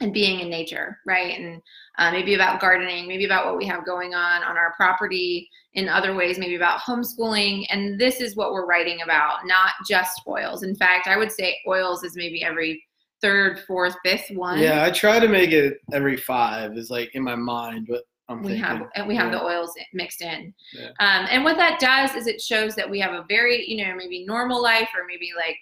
and 0.00 0.12
being 0.12 0.40
in 0.40 0.48
nature, 0.48 0.98
right? 1.06 1.38
And 1.38 1.60
uh, 1.98 2.10
maybe 2.12 2.34
about 2.34 2.60
gardening, 2.60 3.08
maybe 3.08 3.24
about 3.24 3.46
what 3.46 3.56
we 3.56 3.66
have 3.66 3.84
going 3.84 4.14
on 4.14 4.44
on 4.44 4.56
our 4.56 4.72
property 4.76 5.48
in 5.74 5.88
other 5.88 6.14
ways, 6.14 6.38
maybe 6.38 6.54
about 6.54 6.80
homeschooling. 6.80 7.66
And 7.70 7.98
this 7.98 8.20
is 8.20 8.36
what 8.36 8.52
we're 8.52 8.66
writing 8.66 9.02
about, 9.02 9.46
not 9.46 9.72
just 9.88 10.22
oils. 10.26 10.62
In 10.62 10.76
fact, 10.76 11.08
I 11.08 11.16
would 11.16 11.32
say 11.32 11.58
oils 11.66 12.04
is 12.04 12.16
maybe 12.16 12.44
every 12.44 12.82
third, 13.20 13.60
fourth, 13.66 13.96
fifth 14.04 14.30
one. 14.30 14.60
Yeah, 14.60 14.84
I 14.84 14.90
try 14.90 15.18
to 15.18 15.28
make 15.28 15.50
it 15.50 15.78
every 15.92 16.16
five 16.16 16.76
is 16.76 16.90
like 16.90 17.14
in 17.14 17.22
my 17.24 17.34
mind, 17.34 17.86
but 17.88 18.04
I'm 18.28 18.42
we 18.42 18.52
thinking, 18.52 18.64
have 18.64 18.88
and 18.94 19.08
we 19.08 19.16
have 19.16 19.32
yeah. 19.32 19.38
the 19.38 19.44
oils 19.44 19.72
mixed 19.94 20.20
in. 20.20 20.52
Yeah. 20.74 20.90
Um, 21.00 21.26
and 21.30 21.44
what 21.44 21.56
that 21.56 21.80
does 21.80 22.14
is 22.14 22.26
it 22.26 22.40
shows 22.40 22.74
that 22.76 22.88
we 22.88 23.00
have 23.00 23.12
a 23.12 23.24
very, 23.28 23.68
you 23.68 23.84
know, 23.84 23.94
maybe 23.96 24.24
normal 24.26 24.62
life 24.62 24.90
or 24.96 25.06
maybe 25.06 25.30
like 25.36 25.56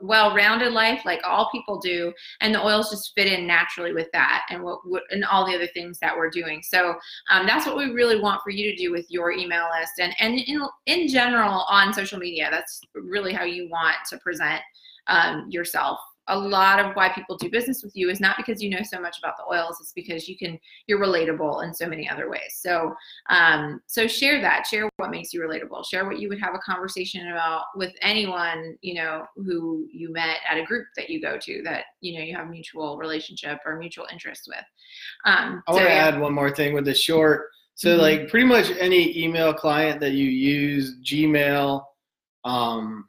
well-rounded 0.00 0.72
life 0.72 1.02
like 1.04 1.20
all 1.24 1.50
people 1.50 1.78
do 1.78 2.12
and 2.40 2.54
the 2.54 2.64
oils 2.64 2.90
just 2.90 3.12
fit 3.14 3.26
in 3.26 3.46
naturally 3.46 3.92
with 3.92 4.08
that 4.12 4.46
and 4.50 4.62
what, 4.62 4.80
and 5.10 5.24
all 5.24 5.46
the 5.46 5.54
other 5.54 5.66
things 5.68 5.98
that 6.00 6.16
we're 6.16 6.30
doing. 6.30 6.62
So 6.62 6.94
um, 7.30 7.46
that's 7.46 7.66
what 7.66 7.76
we 7.76 7.86
really 7.86 8.20
want 8.20 8.42
for 8.42 8.50
you 8.50 8.70
to 8.70 8.76
do 8.76 8.90
with 8.90 9.06
your 9.10 9.32
email 9.32 9.68
list 9.78 9.92
and 9.98 10.14
and 10.20 10.38
in, 10.38 10.62
in 10.86 11.08
general 11.08 11.64
on 11.68 11.92
social 11.92 12.18
media. 12.18 12.48
That's 12.50 12.80
really 12.94 13.32
how 13.32 13.44
you 13.44 13.68
want 13.68 13.96
to 14.10 14.18
present 14.18 14.60
um, 15.06 15.46
yourself 15.50 15.98
a 16.30 16.38
lot 16.38 16.78
of 16.78 16.94
why 16.96 17.08
people 17.10 17.36
do 17.36 17.50
business 17.50 17.82
with 17.82 17.94
you 17.94 18.08
is 18.08 18.20
not 18.20 18.36
because 18.36 18.62
you 18.62 18.70
know 18.70 18.82
so 18.82 19.00
much 19.00 19.18
about 19.18 19.36
the 19.36 19.44
oils 19.54 19.78
it's 19.80 19.92
because 19.92 20.28
you 20.28 20.36
can 20.36 20.58
you're 20.86 20.98
relatable 20.98 21.62
in 21.64 21.74
so 21.74 21.86
many 21.86 22.08
other 22.08 22.30
ways 22.30 22.58
so 22.60 22.94
um 23.28 23.80
so 23.86 24.06
share 24.06 24.40
that 24.40 24.66
share 24.66 24.88
what 24.96 25.10
makes 25.10 25.32
you 25.34 25.40
relatable 25.40 25.84
share 25.88 26.06
what 26.06 26.18
you 26.18 26.28
would 26.28 26.40
have 26.40 26.54
a 26.54 26.58
conversation 26.58 27.28
about 27.32 27.64
with 27.76 27.92
anyone 28.00 28.76
you 28.80 28.94
know 28.94 29.24
who 29.36 29.86
you 29.92 30.10
met 30.12 30.38
at 30.48 30.56
a 30.58 30.64
group 30.64 30.86
that 30.96 31.10
you 31.10 31.20
go 31.20 31.36
to 31.38 31.60
that 31.62 31.84
you 32.00 32.16
know 32.18 32.24
you 32.24 32.34
have 32.34 32.48
mutual 32.48 32.96
relationship 32.96 33.58
or 33.66 33.76
mutual 33.76 34.06
interest 34.10 34.44
with 34.48 34.64
um 35.26 35.62
I 35.66 35.72
want 35.72 35.82
to 35.84 35.88
so, 35.90 35.94
yeah. 35.94 36.06
add 36.08 36.20
one 36.20 36.32
more 36.32 36.50
thing 36.54 36.72
with 36.72 36.84
the 36.84 36.94
short. 36.94 37.48
So 37.74 37.96
Mhm. 37.96 38.00
like 38.00 38.28
pretty 38.28 38.46
much 38.46 38.70
any 38.78 39.16
email 39.18 39.52
client 39.54 40.00
that 40.00 40.12
you 40.12 40.26
use, 40.28 40.96
Gmail, 41.02 41.84
um, 42.44 43.08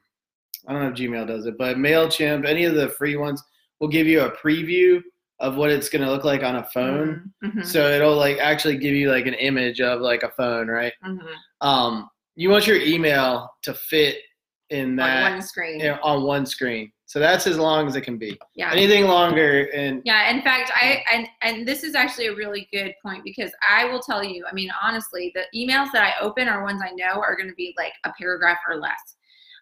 I 0.66 0.72
don't 0.72 0.82
know 0.82 0.88
if 0.88 0.94
Gmail 0.94 1.26
does 1.26 1.46
it, 1.46 1.56
but 1.58 1.76
Mailchimp, 1.76 2.46
any 2.46 2.64
of 2.64 2.74
the 2.74 2.88
free 2.90 3.16
ones 3.16 3.42
will 3.80 3.88
give 3.88 4.06
you 4.06 4.22
a 4.22 4.30
preview 4.30 5.02
of 5.40 5.56
what 5.56 5.70
it's 5.70 5.88
going 5.88 6.02
to 6.04 6.10
look 6.10 6.24
like 6.24 6.42
on 6.44 6.56
a 6.56 6.64
phone. 6.72 7.32
Mhm, 7.44 7.66
So 7.66 7.88
it'll 7.90 8.14
like 8.16 8.38
actually 8.38 8.76
give 8.76 8.94
you 8.94 9.10
like 9.10 9.26
an 9.26 9.34
image 9.34 9.80
of 9.80 10.00
like 10.00 10.22
a 10.22 10.30
phone, 10.30 10.68
right? 10.68 10.92
mhm, 11.04 11.18
mhm. 11.20 11.66
Um, 11.66 12.08
you 12.36 12.48
want 12.48 12.66
your 12.66 12.76
email 12.80 13.50
to 13.62 13.74
fit 13.74 14.18
in 14.70 14.96
that 14.96 15.26
on 15.26 15.32
one 15.32 15.42
screen 15.42 15.80
you 15.80 15.86
know, 15.86 15.98
on 16.02 16.22
one 16.22 16.46
screen. 16.46 16.92
So 17.06 17.18
that's 17.18 17.46
as 17.46 17.58
long 17.58 17.86
as 17.86 17.94
it 17.96 18.02
can 18.02 18.16
be. 18.16 18.38
yeah 18.54 18.70
Anything 18.72 19.06
longer 19.06 19.68
and 19.74 20.00
Yeah, 20.04 20.30
in 20.30 20.40
fact, 20.42 20.70
I 20.74 21.04
and 21.12 21.28
and 21.42 21.68
this 21.68 21.82
is 21.84 21.94
actually 21.94 22.28
a 22.28 22.34
really 22.34 22.68
good 22.72 22.94
point 23.04 23.22
because 23.22 23.50
I 23.68 23.84
will 23.84 24.00
tell 24.00 24.24
you, 24.24 24.46
I 24.50 24.54
mean, 24.54 24.70
honestly, 24.82 25.30
the 25.34 25.44
emails 25.54 25.92
that 25.92 26.02
I 26.02 26.14
open 26.24 26.48
are 26.48 26.62
ones 26.62 26.80
I 26.82 26.92
know 26.92 27.20
are 27.20 27.36
going 27.36 27.50
to 27.50 27.54
be 27.54 27.74
like 27.76 27.92
a 28.04 28.12
paragraph 28.18 28.58
or 28.66 28.76
less. 28.76 29.16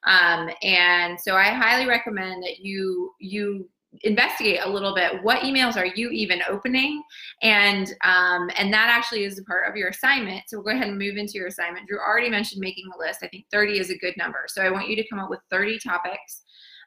Um, 0.04 0.50
and 0.62 1.20
so 1.20 1.36
I 1.36 1.50
highly 1.50 1.86
recommend 1.86 2.42
that 2.42 2.60
you 2.60 3.12
you 3.20 3.68
investigate 4.02 4.60
a 4.62 4.70
little 4.70 4.94
bit 4.94 5.22
what 5.24 5.42
emails 5.42 5.76
are 5.76 5.86
you 5.86 6.10
even 6.10 6.40
opening. 6.48 7.02
And 7.42 7.88
um, 8.04 8.50
and 8.56 8.72
that 8.72 8.88
actually 8.88 9.24
is 9.24 9.38
a 9.38 9.44
part 9.44 9.68
of 9.68 9.76
your 9.76 9.88
assignment. 9.88 10.44
So 10.46 10.58
we'll 10.58 10.64
go 10.64 10.70
ahead 10.70 10.88
and 10.88 10.98
move 10.98 11.16
into 11.16 11.34
your 11.34 11.48
assignment. 11.48 11.88
Drew 11.88 11.98
already 11.98 12.30
mentioned 12.30 12.60
making 12.60 12.86
a 12.94 12.98
list. 12.98 13.20
I 13.22 13.28
think 13.28 13.46
30 13.50 13.78
is 13.78 13.90
a 13.90 13.98
good 13.98 14.14
number. 14.16 14.44
So 14.48 14.62
i 14.62 14.70
want 14.70 14.88
you 14.88 14.96
to 14.96 15.08
come 15.08 15.18
up 15.18 15.30
with 15.30 15.40
30 15.50 15.78
topics 15.80 16.42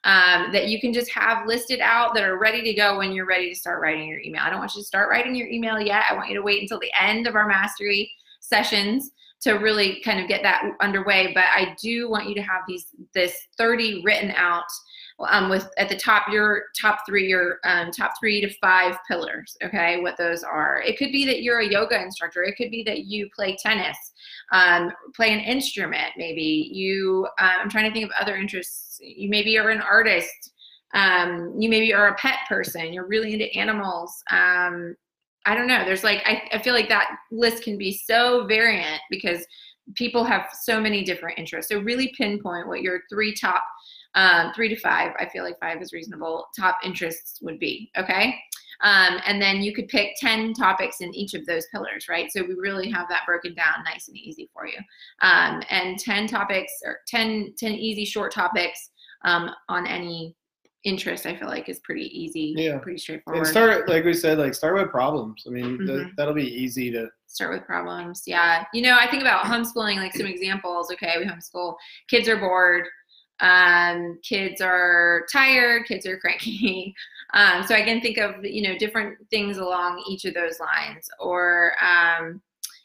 um, 0.06 0.52
that 0.52 0.68
you 0.68 0.80
can 0.82 0.94
just 0.94 1.12
have 1.12 1.48
listed 1.48 1.80
out 1.80 2.14
that 2.14 2.24
are 2.24 2.38
ready 2.38 2.62
to 2.62 2.74
go 2.74 2.98
when 2.98 3.14
you're 3.14 3.26
ready 3.26 3.50
to 3.50 3.56
start 3.56 3.82
writing 3.82 4.08
your 4.08 4.20
email. 4.20 4.42
I 4.44 4.50
don't 4.50 4.60
want 4.60 4.74
you 4.76 4.82
to 4.82 4.88
start 4.88 5.10
writing 5.10 5.36
your 5.36 5.48
email 5.48 5.80
yet. 5.80 6.06
I 6.10 6.16
want 6.16 6.30
you 6.30 6.36
to 6.36 6.42
wait 6.42 6.62
until 6.62 6.80
the 6.80 6.92
end 7.00 7.28
of 7.28 7.36
our 7.36 7.48
mastery 7.48 8.12
sessions 8.40 9.12
to 9.44 9.54
really 9.54 10.02
kind 10.02 10.20
of 10.20 10.28
get 10.28 10.42
that 10.44 10.64
underway. 10.80 11.32
But 11.34 11.46
I 11.46 11.76
do 11.82 12.10
want 12.10 12.30
you 12.30 12.36
to 12.36 12.42
have 12.42 12.62
these 12.68 12.88
this 13.14 13.38
30 13.58 14.02
written 14.04 14.32
out 14.32 14.64
um, 15.30 15.50
with 15.50 15.70
at 15.78 15.90
the 15.90 15.96
top 15.96 16.28
your 16.32 16.66
top 16.80 17.00
three 17.08 17.28
your 17.28 17.60
um, 17.64 17.92
top 17.92 18.14
three 18.20 18.42
to 18.42 18.54
five 18.62 18.98
pillars. 19.08 19.56
Okay, 19.64 20.02
what 20.02 20.18
those 20.18 20.44
are. 20.44 20.82
It 20.82 20.98
could 20.98 21.12
be 21.12 21.26
that 21.26 21.44
you're 21.44 21.60
a 21.60 21.70
yoga 21.70 22.02
instructor. 22.02 22.44
It 22.44 22.56
could 22.58 22.72
be 22.72 22.84
that 22.84 23.06
you 23.06 23.30
play 23.36 23.58
tennis, 23.62 23.98
um, 24.52 24.92
play 25.16 25.32
an 25.34 25.40
instrument. 25.40 26.14
Maybe 26.18 26.70
you. 26.72 27.28
Uh, 27.40 27.54
I'm 27.62 27.70
trying 27.70 27.90
to 27.90 27.94
think 27.94 28.06
of 28.06 28.12
other 28.20 28.36
interests. 28.36 29.00
You 29.02 29.30
maybe 29.30 29.58
are 29.58 29.70
an 29.70 29.82
artist. 29.82 30.52
Um, 30.94 31.56
you 31.58 31.70
maybe 31.70 31.94
are 31.94 32.10
a 32.10 32.16
pet 32.16 32.40
person. 32.48 32.94
You're 32.94 33.08
really 33.08 33.34
into 33.34 33.54
animals. 33.56 34.24
I 35.46 35.56
don't 35.56 35.68
know. 35.68 35.84
There's 35.86 36.04
like 36.04 36.22
I, 36.26 36.44
I 36.52 36.62
feel 36.62 36.74
like 36.74 36.90
that 36.90 37.18
list 37.32 37.64
can 37.64 37.78
be 37.78 37.92
so 37.92 38.46
variant 38.46 39.02
because 39.10 39.46
people 39.96 40.24
have 40.24 40.48
so 40.62 40.80
many 40.80 41.04
different 41.04 41.38
interests. 41.38 41.70
So 41.70 41.80
really 41.80 42.14
pinpoint 42.18 42.68
what 42.68 42.82
your 42.82 43.02
three 43.10 43.34
top 43.34 43.64
um, 44.16 44.54
three 44.54 44.70
to 44.70 44.80
five. 44.80 45.12
I 45.20 45.28
feel 45.28 45.44
like 45.44 45.60
five 45.60 45.82
is 45.82 45.94
reasonable. 45.94 46.48
Top 46.58 46.78
interests 46.84 47.40
would 47.42 47.60
be 47.60 47.92
okay. 47.98 48.36
Um, 48.82 49.20
and 49.26 49.42
then 49.42 49.62
you 49.62 49.74
could 49.74 49.88
pick 49.88 50.16
10 50.18 50.54
topics 50.54 51.00
in 51.00 51.14
each 51.16 51.34
of 51.34 51.46
those 51.46 51.66
pillars, 51.68 52.08
right? 52.10 52.30
So 52.32 52.44
we 52.44 52.54
really 52.56 52.90
have 52.92 53.08
that 53.10 53.26
broken 53.26 53.54
down 53.54 53.84
nice 53.86 54.10
and 54.10 54.18
easy 54.18 54.50
for 54.54 54.68
you. 54.68 54.78
Um, 55.22 55.64
and 55.70 55.98
10 55.98 56.28
topics 56.28 56.72
or 56.84 56.98
10, 57.08 57.54
10 57.58 57.72
easy 57.72 58.04
short 58.04 58.34
topics 58.34 58.92
um, 59.24 59.52
on 59.70 59.88
any 59.88 60.36
interest, 60.84 61.26
I 61.26 61.36
feel 61.36 61.48
like 61.48 61.70
is 61.70 61.80
pretty 61.80 62.08
easy, 62.18 62.54
Yeah. 62.58 62.78
pretty 62.80 62.98
straightforward 62.98 63.40
and 63.40 63.48
start 63.48 63.88
like 63.90 64.04
we 64.04 64.14
said, 64.14 64.38
like 64.38 64.54
start 64.54 64.76
with 64.76 64.90
problems. 64.90 65.44
I 65.48 65.50
mean, 65.52 65.78
th- 65.80 65.90
Mhm. 65.90 66.12
that'll 66.18 66.34
be 66.34 66.48
easy 66.48 66.92
to. 66.92 67.10
start 67.28 67.52
with 67.52 67.66
problems. 67.66 68.22
Yeah. 68.28 68.64
You 68.76 68.84
know, 68.84 68.96
I 68.96 69.08
think 69.10 69.24
about 69.24 69.46
homeschooling, 69.46 69.96
like 69.96 70.14
some 70.14 70.28
examples. 70.28 70.92
Okay, 70.92 71.16
we 71.18 71.26
homeschool. 71.26 71.76
Kids 72.08 72.30
are 72.30 72.38
bored. 72.38 72.86
Um, 73.40 74.20
kids 74.24 74.62
are 74.62 75.26
tired. 75.32 75.86
Kids 75.88 76.06
are 76.06 76.18
cranky. 76.20 76.94
Um, 77.36 77.64
so 77.64 77.74
I 77.74 77.82
can 77.82 78.00
think 78.00 78.20
of, 78.20 78.46
you 78.46 78.62
know, 78.62 78.78
different 78.78 79.18
things 79.32 79.58
along 79.58 80.04
each 80.08 80.24
of 80.26 80.36
those 80.36 80.60
lines. 80.60 81.10
Or 81.20 81.72
um, 81.82 82.44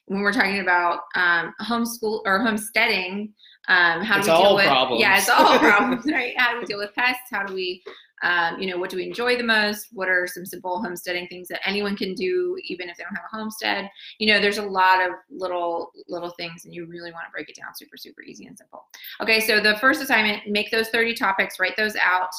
when 0.08 0.20
we're 0.20 0.32
talking 0.32 0.60
about 0.60 1.00
um, 1.14 1.54
homeschool 1.60 2.22
or 2.24 2.40
homesteading, 2.40 3.32
um, 3.68 4.02
how 4.02 4.18
It's 4.18 4.26
do 4.26 4.32
we 4.32 4.38
deal 4.38 4.54
with? 4.56 4.66
problems. 4.66 5.00
Yeah, 5.00 5.18
it's 5.18 5.28
all 5.28 5.58
problems, 5.58 6.04
right? 6.06 6.34
How 6.38 6.54
do 6.54 6.60
we 6.60 6.66
deal 6.66 6.78
with 6.78 6.94
pests? 6.94 7.30
How 7.30 7.44
do 7.44 7.54
we 7.54 7.82
um, 8.22 8.58
you 8.58 8.68
know, 8.68 8.78
what 8.78 8.90
do 8.90 8.96
we 8.96 9.04
enjoy 9.06 9.36
the 9.36 9.44
most? 9.44 9.88
What 9.92 10.08
are 10.08 10.26
some 10.26 10.44
simple 10.44 10.82
homesteading 10.82 11.28
things 11.28 11.48
that 11.48 11.60
anyone 11.66 11.96
can 11.96 12.14
do, 12.14 12.56
even 12.64 12.88
if 12.88 12.96
they 12.96 13.04
don't 13.04 13.14
have 13.14 13.24
a 13.32 13.36
homestead? 13.36 13.88
You 14.18 14.32
know, 14.32 14.40
there's 14.40 14.58
a 14.58 14.62
lot 14.62 15.04
of 15.04 15.12
little 15.30 15.92
little 16.08 16.30
things, 16.30 16.64
and 16.64 16.74
you 16.74 16.86
really 16.86 17.12
want 17.12 17.26
to 17.26 17.32
break 17.32 17.48
it 17.48 17.56
down 17.56 17.74
super 17.74 17.96
super 17.96 18.22
easy 18.22 18.46
and 18.46 18.58
simple. 18.58 18.86
Okay, 19.20 19.40
so 19.40 19.60
the 19.60 19.76
first 19.78 20.02
assignment: 20.02 20.48
make 20.48 20.70
those 20.70 20.88
30 20.88 21.14
topics, 21.14 21.60
write 21.60 21.76
those 21.76 21.96
out. 21.96 22.30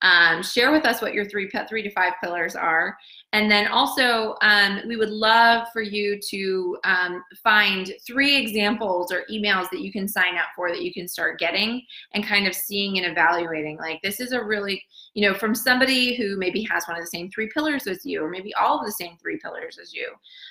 Um, 0.00 0.44
share 0.44 0.70
with 0.70 0.86
us 0.86 1.02
what 1.02 1.12
your 1.12 1.28
three 1.28 1.50
three 1.68 1.82
to 1.82 1.90
five 1.90 2.14
pillars 2.22 2.54
are, 2.54 2.96
and 3.32 3.50
then 3.50 3.68
also 3.68 4.36
um, 4.40 4.80
we 4.86 4.96
would 4.96 5.10
love 5.10 5.68
for 5.72 5.82
you 5.82 6.18
to 6.30 6.78
um, 6.84 7.22
find 7.42 7.92
three 8.06 8.36
examples 8.36 9.12
or 9.12 9.24
emails 9.30 9.68
that 9.70 9.80
you 9.80 9.92
can 9.92 10.08
sign 10.08 10.36
up 10.36 10.46
for 10.56 10.70
that 10.70 10.82
you 10.82 10.92
can 10.94 11.06
start 11.06 11.38
getting 11.38 11.82
and 12.14 12.26
kind 12.26 12.46
of 12.46 12.54
seeing 12.54 12.96
and 12.96 13.06
evaluating. 13.06 13.76
Like 13.76 14.00
this 14.02 14.20
is 14.20 14.32
a 14.32 14.42
really 14.42 14.82
you 15.14 15.28
know 15.28 15.36
from 15.36 15.54
somebody 15.54 16.16
who 16.16 16.38
maybe 16.38 16.62
has 16.70 16.84
one 16.86 16.96
of 16.96 17.02
the 17.02 17.10
same 17.10 17.30
three 17.30 17.50
pillars 17.52 17.86
as 17.86 18.04
you, 18.04 18.22
or 18.22 18.30
maybe 18.30 18.54
all 18.54 18.80
of 18.80 18.86
the 18.86 18.92
same 18.92 19.16
three 19.20 19.38
pillars 19.38 19.78
as 19.80 19.92
you. 19.92 20.10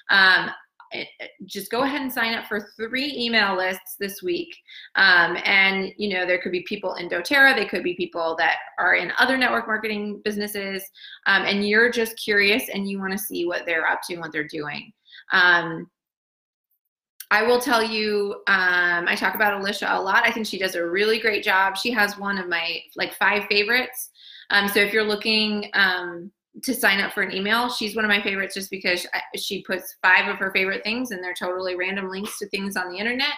Um, 0.10 0.52
just 1.46 1.72
go 1.72 1.84
ahead 1.84 2.02
and 2.02 2.12
sign 2.12 2.34
up 2.34 2.46
for 2.46 2.70
three 2.76 3.14
email 3.18 3.56
lists 3.56 3.96
this 4.00 4.22
week 4.22 4.56
um, 4.96 5.38
and 5.44 5.92
you 5.98 6.14
know 6.14 6.26
there 6.26 6.40
could 6.42 6.52
be 6.52 6.64
people 6.64 6.96
in 6.96 7.10
doterra 7.10 7.56
they 7.56 7.66
could 7.66 7.84
be 7.84 7.96
people 7.96 8.36
that 8.38 8.58
are 8.78 8.96
in 8.96 9.12
other 9.20 9.38
network 9.38 9.68
marketing 9.68 10.22
businesses 10.24 10.84
um, 11.26 11.44
and 11.44 11.68
you're 11.68 11.92
just 11.92 12.18
curious 12.18 12.64
and 12.74 12.90
you 12.90 13.00
want 13.00 13.12
to 13.12 13.18
see 13.18 13.46
what 13.46 13.66
they're 13.66 13.88
up 13.88 14.02
to 14.02 14.14
and 14.14 14.22
what 14.22 14.32
they're 14.32 14.48
doing 14.48 14.92
um, 15.32 15.90
I 17.30 17.44
will 17.44 17.60
tell 17.60 17.84
you, 17.84 18.36
um, 18.48 19.06
I 19.06 19.16
talk 19.16 19.36
about 19.36 19.60
Alicia 19.60 19.88
a 19.92 20.00
lot. 20.00 20.26
I 20.26 20.32
think 20.32 20.48
she 20.48 20.58
does 20.58 20.76
a 20.76 20.86
really 20.86 21.20
great 21.20 21.44
job. 21.44 21.76
She 21.76 21.92
has 21.92 22.18
one 22.18 22.38
of 22.38 22.48
my 22.48 22.80
like 22.96 23.14
five 23.14 23.44
favorites. 23.50 24.12
Um, 24.50 24.70
so 24.70 24.80
if 24.80 24.94
you're 24.94 25.04
looking 25.04 25.70
um, 25.74 26.32
to 26.64 26.74
sign 26.74 27.00
up 27.00 27.14
for 27.14 27.22
an 27.22 27.34
email, 27.34 27.70
she's 27.70 27.96
one 27.96 28.06
of 28.06 28.10
my 28.10 28.22
favorites 28.22 28.54
just 28.54 28.70
because 28.70 29.06
she 29.36 29.64
puts 29.64 29.96
five 30.02 30.28
of 30.28 30.38
her 30.38 30.52
favorite 30.52 30.84
things 30.84 31.12
and 31.12 31.24
they're 31.24 31.34
totally 31.34 31.76
random 31.76 32.10
links 32.10 32.38
to 32.40 32.48
things 32.50 32.76
on 32.76 32.90
the 32.90 32.98
internet. 32.98 33.34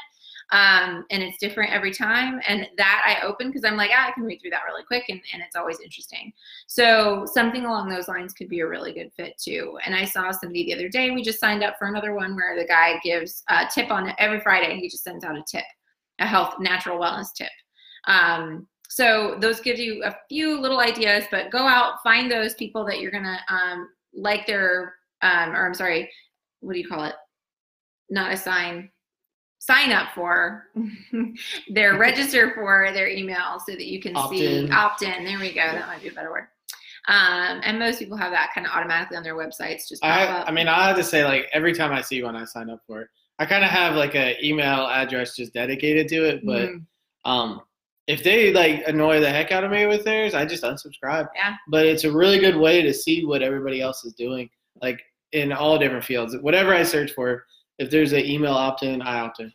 Um, 0.52 1.06
and 1.12 1.22
it's 1.22 1.38
different 1.38 1.72
every 1.72 1.94
time. 1.94 2.40
And 2.48 2.68
that 2.78 3.04
I 3.06 3.26
open 3.26 3.48
because 3.48 3.64
I'm 3.64 3.78
like, 3.78 3.92
ah, 3.94 4.08
I 4.08 4.12
can 4.12 4.24
read 4.24 4.42
through 4.42 4.50
that 4.52 4.64
really 4.68 4.84
quick 4.84 5.06
and, 5.10 5.22
and 5.32 5.44
it's 5.44 5.56
always 5.56 5.80
interesting. 5.80 6.34
So 6.66 7.26
something 7.32 7.66
along 7.66 7.90
those 7.90 8.08
lines 8.08 8.34
could 8.34 8.50
be 8.50 8.62
a 8.62 8.68
really 8.68 8.92
good 8.92 9.12
fit 9.14 9.38
too. 9.38 9.78
And 9.86 9.94
I 9.94 10.06
saw 10.06 10.32
somebody 10.32 10.66
the 10.66 10.74
other 10.74 10.90
day, 10.90 11.12
we 11.12 11.22
just 11.22 11.40
signed 11.40 11.64
up 11.64 11.78
for 11.78 11.88
another 11.88 12.16
one 12.16 12.36
where 12.36 12.58
the 12.58 12.66
guy 12.66 13.00
gives 13.04 13.44
a 13.50 13.66
tip 13.72 13.92
on 13.92 14.12
every 14.18 14.40
Friday. 14.40 14.72
And 14.72 14.80
he 14.80 14.90
just 14.90 15.04
sends 15.04 15.24
out 15.24 15.38
a 15.38 15.44
tip, 15.44 15.66
a 16.20 16.26
health, 16.26 16.56
natural 16.60 17.00
wellness 17.00 17.32
tip. 17.36 17.52
Um, 18.06 18.68
so 18.90 19.38
those 19.40 19.60
give 19.60 19.78
you 19.80 20.04
a 20.04 20.16
few 20.28 20.60
little 20.60 20.80
ideas, 20.80 21.24
but 21.30 21.52
go 21.52 21.60
out, 21.60 22.02
find 22.04 22.30
those 22.30 22.56
people 22.56 22.84
that 22.86 23.00
you're 23.00 23.12
gonna 23.12 23.40
um, 23.48 23.88
like 24.14 24.48
their, 24.48 24.96
um, 25.22 25.56
or 25.56 25.66
I'm 25.66 25.74
sorry, 25.76 26.10
what 26.60 26.74
do 26.74 26.80
you 26.80 26.88
call 26.88 27.06
it? 27.06 27.14
Not 28.10 28.34
assign, 28.34 28.90
sign 29.60 29.92
up 29.92 30.10
for, 30.16 30.66
their 31.70 31.98
register 32.00 32.52
for 32.56 32.92
their 32.92 33.08
email 33.08 33.60
so 33.66 33.74
that 33.74 33.86
you 33.86 34.02
can 34.02 34.16
Opt 34.18 34.36
see 34.36 34.58
in. 34.58 34.72
opt 34.74 35.04
in. 35.04 35.24
There 35.24 35.40
we 35.40 35.50
go. 35.54 35.62
That 35.62 35.88
might 35.88 36.02
be 36.02 36.08
a 36.10 36.12
better 36.14 36.32
word. 36.32 36.48
Um, 37.08 37.62
and 37.64 37.78
most 37.80 38.00
people 38.00 38.18
have 38.18 38.32
that 38.32 38.50
kind 38.54 38.66
of 38.68 38.74
automatically 38.74 39.18
on 39.18 39.24
their 39.24 39.36
websites. 39.36 39.88
Just 39.88 40.04
I 40.04 40.26
up. 40.26 40.50
I 40.50 40.52
mean, 40.52 40.68
I 40.68 40.88
have 40.88 40.98
to 40.98 41.04
say, 41.04 41.24
like 41.24 41.48
every 41.54 41.74
time 41.74 41.92
I 41.92 42.02
see 42.02 42.24
one, 42.24 42.36
I 42.36 42.46
sign 42.46 42.70
up 42.72 42.82
for 42.88 43.02
it. 43.02 43.08
I 43.38 43.46
kind 43.46 43.64
of 43.64 43.70
have 43.70 43.96
like 43.96 44.16
an 44.16 44.36
email 44.44 44.88
address 44.88 45.36
just 45.36 45.54
dedicated 45.54 46.08
to 46.10 46.16
it, 46.28 46.46
but 46.46 46.70
Mhm. 46.70 46.86
um, 47.26 47.62
if 48.10 48.24
they 48.24 48.52
like 48.52 48.84
annoy 48.88 49.20
the 49.20 49.30
heck 49.30 49.52
out 49.52 49.64
of 49.64 49.70
me 49.70 49.86
with 49.86 50.04
theirs, 50.04 50.34
I 50.34 50.44
just 50.44 50.64
unsubscribe. 50.64 51.28
Yeah. 51.36 51.54
But 51.70 51.86
it's 51.86 52.06
a 52.06 52.12
really 52.12 52.40
good 52.40 52.56
way 52.58 52.82
to 52.82 52.92
see 52.92 53.24
what 53.24 53.44
everybody 53.44 53.82
else 53.82 54.04
is 54.04 54.14
doing, 54.14 54.50
like 54.82 55.00
in 55.32 55.52
all 55.54 55.78
different 55.78 56.04
fields. 56.04 56.36
Whatever 56.42 56.74
I 56.74 56.82
search 56.82 57.12
for, 57.12 57.44
if 57.78 57.92
there's 57.92 58.12
an 58.14 58.26
email 58.26 58.54
opt-in, 58.54 59.04
I 59.04 59.20
opt 59.20 59.40
in. 59.42 59.54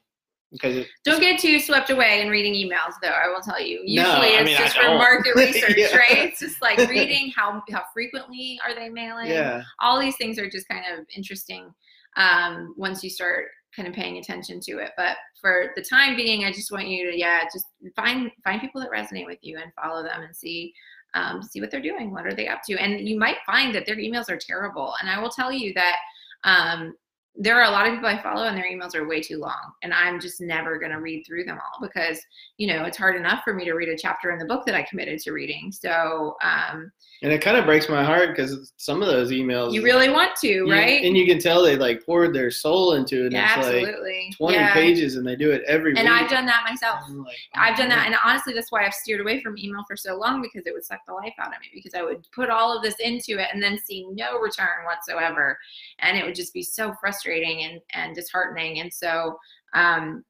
Because 0.53 0.87
Don't 1.05 1.21
get 1.21 1.41
too 1.41 1.59
swept 1.59 1.91
away 1.91 2.21
in 2.21 2.29
reading 2.29 2.55
emails, 2.55 2.95
though. 3.03 3.09
I 3.09 3.27
will 3.27 3.41
tell 3.41 3.61
you. 3.61 3.81
Usually, 3.85 3.97
No, 3.97 4.21
I 4.21 4.27
it's 4.29 4.47
mean, 4.47 4.57
I 4.57 4.61
just 4.61 4.77
for 4.79 4.87
market 4.99 5.35
research, 5.37 5.75
Yeah. 5.77 5.97
right? 5.97 6.19
It's 6.29 6.39
just 6.39 6.63
like 6.63 6.79
reading 6.89 7.33
how 7.35 7.61
how 7.73 7.83
frequently 7.93 8.61
are 8.65 8.73
they 8.73 8.89
mailing. 8.89 9.27
yeah, 9.27 9.65
All 9.81 9.99
these 10.01 10.17
things 10.17 10.39
are 10.39 10.49
just 10.49 10.69
kind 10.69 10.85
of 10.97 11.05
interesting 11.17 11.75
um, 12.17 12.73
once 12.79 13.03
you 13.03 13.11
start 13.11 13.47
kind 13.75 13.89
of 13.89 13.95
paying 13.95 14.19
attention 14.19 14.61
to 14.61 14.79
it. 14.79 14.91
But 14.97 15.17
for 15.41 15.73
the 15.77 15.83
time 15.83 16.17
being, 16.17 16.45
I 16.45 16.53
just 16.53 16.73
want 16.73 16.89
you 16.89 17.11
to 17.11 17.19
yeah, 17.19 17.43
just 17.53 17.67
find 17.97 18.31
find 18.43 18.61
people 18.61 18.81
that 18.81 18.91
resonate 18.91 19.27
with 19.27 19.39
you 19.43 19.59
and 19.59 19.73
follow 19.81 20.03
them 20.03 20.23
and 20.23 20.35
see. 20.35 20.73
Um, 21.17 21.45
see 21.45 21.61
what 21.61 21.71
they're 21.71 21.81
doing. 21.81 22.11
What 22.11 22.27
are 22.27 22.35
they 22.35 22.49
up 22.49 22.63
to? 22.65 22.77
And 22.77 23.09
you 23.09 23.17
might 23.17 23.37
find 23.47 23.73
that 23.73 23.87
their 23.87 23.95
emails 23.95 24.29
are 24.29 24.37
terrible. 24.37 24.95
And 25.01 25.09
I 25.09 25.21
will 25.21 25.31
tell 25.31 25.53
you 25.53 25.73
that 25.75 25.99
um, 26.43 26.97
there 27.37 27.61
are 27.61 27.65
a 27.65 27.71
lot 27.71 27.87
of 27.87 27.95
people 27.95 28.09
I 28.09 28.23
follow 28.23 28.45
and 28.45 28.57
their 28.57 28.71
emails 28.71 28.95
are 28.95 29.09
way 29.09 29.21
too 29.21 29.39
long. 29.39 29.73
And 29.83 29.93
I'm 29.93 30.21
just 30.21 30.41
never 30.41 30.79
going 30.79 30.93
to 30.93 31.01
read 31.01 31.25
through 31.27 31.45
them 31.45 31.59
all 31.59 31.87
because, 31.87 32.21
you 32.59 32.69
know, 32.69 32.85
it's 32.85 32.97
hard 32.97 33.17
enough 33.17 33.43
for 33.45 33.53
me 33.53 33.65
to 33.65 33.73
read 33.73 33.89
a 33.89 33.97
chapter 33.97 34.31
in 34.31 34.39
the 34.39 34.45
book 34.45 34.65
that 34.67 34.75
I 34.75 34.83
committed 34.83 35.19
to 35.21 35.33
reading. 35.33 35.73
So 35.73 36.37
um, 36.43 36.93
and 37.25 37.33
it 37.33 37.41
kind 37.41 37.57
of 37.57 37.65
breaks 37.65 37.89
my 37.89 38.05
heart 38.05 38.37
because 38.37 38.73
some 38.77 39.01
of 39.01 39.09
those 39.09 39.31
emails 39.31 39.73
you 39.73 39.83
really 39.83 40.11
want 40.11 40.37
to, 40.37 40.47
you- 40.47 40.71
right? 40.71 41.03
and 41.03 41.17
you 41.17 41.25
can 41.27 41.39
tell 41.39 41.63
they 41.63 41.75
like 41.75 42.05
poured 42.05 42.35
their 42.35 42.51
soul 42.51 42.93
into 42.95 43.23
it. 43.23 43.27
And 43.27 43.33
yeah, 43.33 43.59
it's 43.59 43.67
like 43.67 44.37
20 44.37 44.55
yeah. 44.55 44.75
pages, 44.75 45.17
and 45.17 45.27
they 45.27 45.35
do 45.35 45.51
it 45.51 45.63
every 45.67 45.97
And 45.97 46.07
week. 46.07 46.23
I've 46.23 46.29
done 46.29 46.45
that 46.45 46.67
myself. 46.69 47.01
Like, 47.09 47.35
I've 47.55 47.79
done 47.79 47.87
oh, 47.87 47.95
that, 47.95 48.07
and 48.07 48.17
honestly, 48.23 48.53
that's 48.53 48.71
why 48.71 48.85
I've 48.85 48.93
steered 48.93 49.23
away 49.23 49.43
from 49.43 49.57
email 49.57 49.85
for 49.89 49.97
so 49.97 50.17
long 50.17 50.43
because 50.43 50.67
it 50.67 50.75
would 50.75 50.85
suck 50.85 51.01
the 51.07 51.15
life 51.15 51.33
out 51.39 51.47
of 51.47 51.61
me. 51.61 51.69
Because 51.73 51.95
I 51.95 52.03
would 52.03 52.27
put 52.35 52.51
all 52.51 52.77
of 52.77 52.83
this 52.83 52.97
into 53.01 53.41
it 53.41 53.49
and 53.55 53.63
then 53.63 53.79
see 53.79 54.07
no 54.13 54.39
return 54.39 54.85
whatsoever, 54.85 55.59
and 56.01 56.19
it 56.19 56.27
would 56.27 56.35
just 56.35 56.53
be 56.53 56.63
so 56.63 56.95
frustrating 57.01 57.24
and 57.33 57.81
and 57.93 58.15
disheartening. 58.15 58.81
And 58.81 58.93
so, 58.93 59.39
um, 59.75 60.25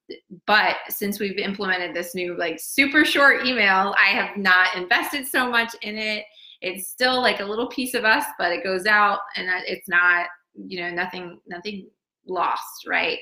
but 0.46 0.76
since 0.88 1.18
we've 1.18 1.38
implemented 1.38 1.94
this 1.94 2.14
new 2.14 2.36
like 2.38 2.58
super 2.60 3.04
short 3.04 3.46
email, 3.46 3.94
I 4.02 4.08
have 4.08 4.36
not 4.36 4.76
invested 4.76 5.26
so 5.26 5.50
much 5.50 5.74
in 5.82 5.96
it. 5.96 6.24
It's 6.60 6.88
still 6.88 7.20
like 7.20 7.40
a 7.40 7.44
little 7.44 7.68
piece 7.68 7.94
of 7.94 8.04
us, 8.04 8.24
but 8.38 8.52
it 8.52 8.64
goes 8.64 8.86
out, 8.86 9.20
and 9.36 9.48
it's 9.66 9.88
not 9.88 10.26
you 10.54 10.80
know 10.80 10.90
nothing 10.90 11.40
nothing 11.46 11.88
lost, 12.26 12.86
right? 12.86 13.18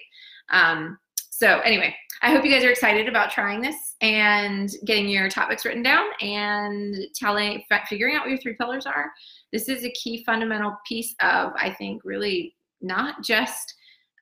Um, 0.50 0.98
so 1.42 1.58
anyway, 1.60 1.92
I 2.22 2.30
hope 2.30 2.44
you 2.44 2.52
guys 2.52 2.62
are 2.62 2.70
excited 2.70 3.08
about 3.08 3.32
trying 3.32 3.60
this 3.60 3.96
and 4.00 4.70
getting 4.84 5.08
your 5.08 5.28
topics 5.28 5.64
written 5.64 5.82
down 5.82 6.06
and 6.20 6.94
telling, 7.16 7.64
figuring 7.88 8.14
out 8.14 8.20
what 8.20 8.30
your 8.30 8.38
three 8.38 8.54
pillars 8.54 8.86
are. 8.86 9.10
This 9.52 9.68
is 9.68 9.84
a 9.84 9.90
key 9.90 10.22
fundamental 10.24 10.76
piece 10.86 11.16
of, 11.20 11.52
I 11.56 11.74
think, 11.76 12.02
really 12.04 12.54
not 12.82 13.22
just 13.22 13.74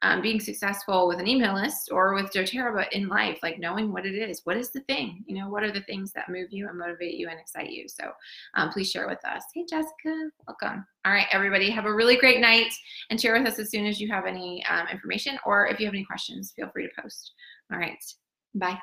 um, 0.03 0.23
being 0.23 0.41
successful 0.41 1.09
with 1.09 1.19
an 1.19 1.27
email 1.27 1.55
list 1.55 1.91
or 1.93 2.15
with 2.15 2.33
doTERRA, 2.33 2.75
but 2.75 2.93
in 2.93 3.09
life, 3.09 3.39
like 3.43 3.59
knowing 3.59 3.93
what 3.93 4.07
it 4.07 4.15
is. 4.15 4.41
What 4.45 4.57
is 4.57 4.71
the 4.71 4.81
thing? 4.81 5.23
You 5.27 5.37
know, 5.37 5.51
what 5.51 5.63
are 5.63 5.73
the 5.73 5.83
things 5.83 6.13
that 6.13 6.31
move 6.31 6.49
you 6.51 6.69
and 6.69 6.79
motivate 6.79 7.15
you 7.15 7.29
and 7.29 7.39
excite 7.39 7.71
you? 7.71 7.87
So 7.87 8.11
um, 8.55 8.71
please 8.71 8.91
share 8.91 9.07
with 9.07 9.23
us. 9.25 9.45
Hey, 9.55 9.67
Jessica, 9.69 10.31
welcome. 10.47 10.87
All 11.05 11.13
right, 11.13 11.27
everybody, 11.33 11.71
have 11.71 11.85
a 11.85 11.95
really 11.95 12.17
great 12.17 12.41
night 12.41 12.73
and 13.11 13.21
share 13.21 13.39
with 13.39 13.47
us 13.47 13.59
as 13.59 13.71
soon 13.71 13.87
as 13.87 14.01
you 14.01 14.09
have 14.11 14.25
any 14.27 14.65
um, 14.71 14.87
information 14.91 15.39
or 15.45 15.67
if 15.67 15.79
you 15.79 15.87
have 15.87 15.95
any 15.95 16.05
questions, 16.05 16.53
feel 16.57 16.71
free 16.71 16.87
to 16.87 17.03
post. 17.03 17.33
All 17.73 17.79
right, 17.79 18.03
bye. 18.55 18.79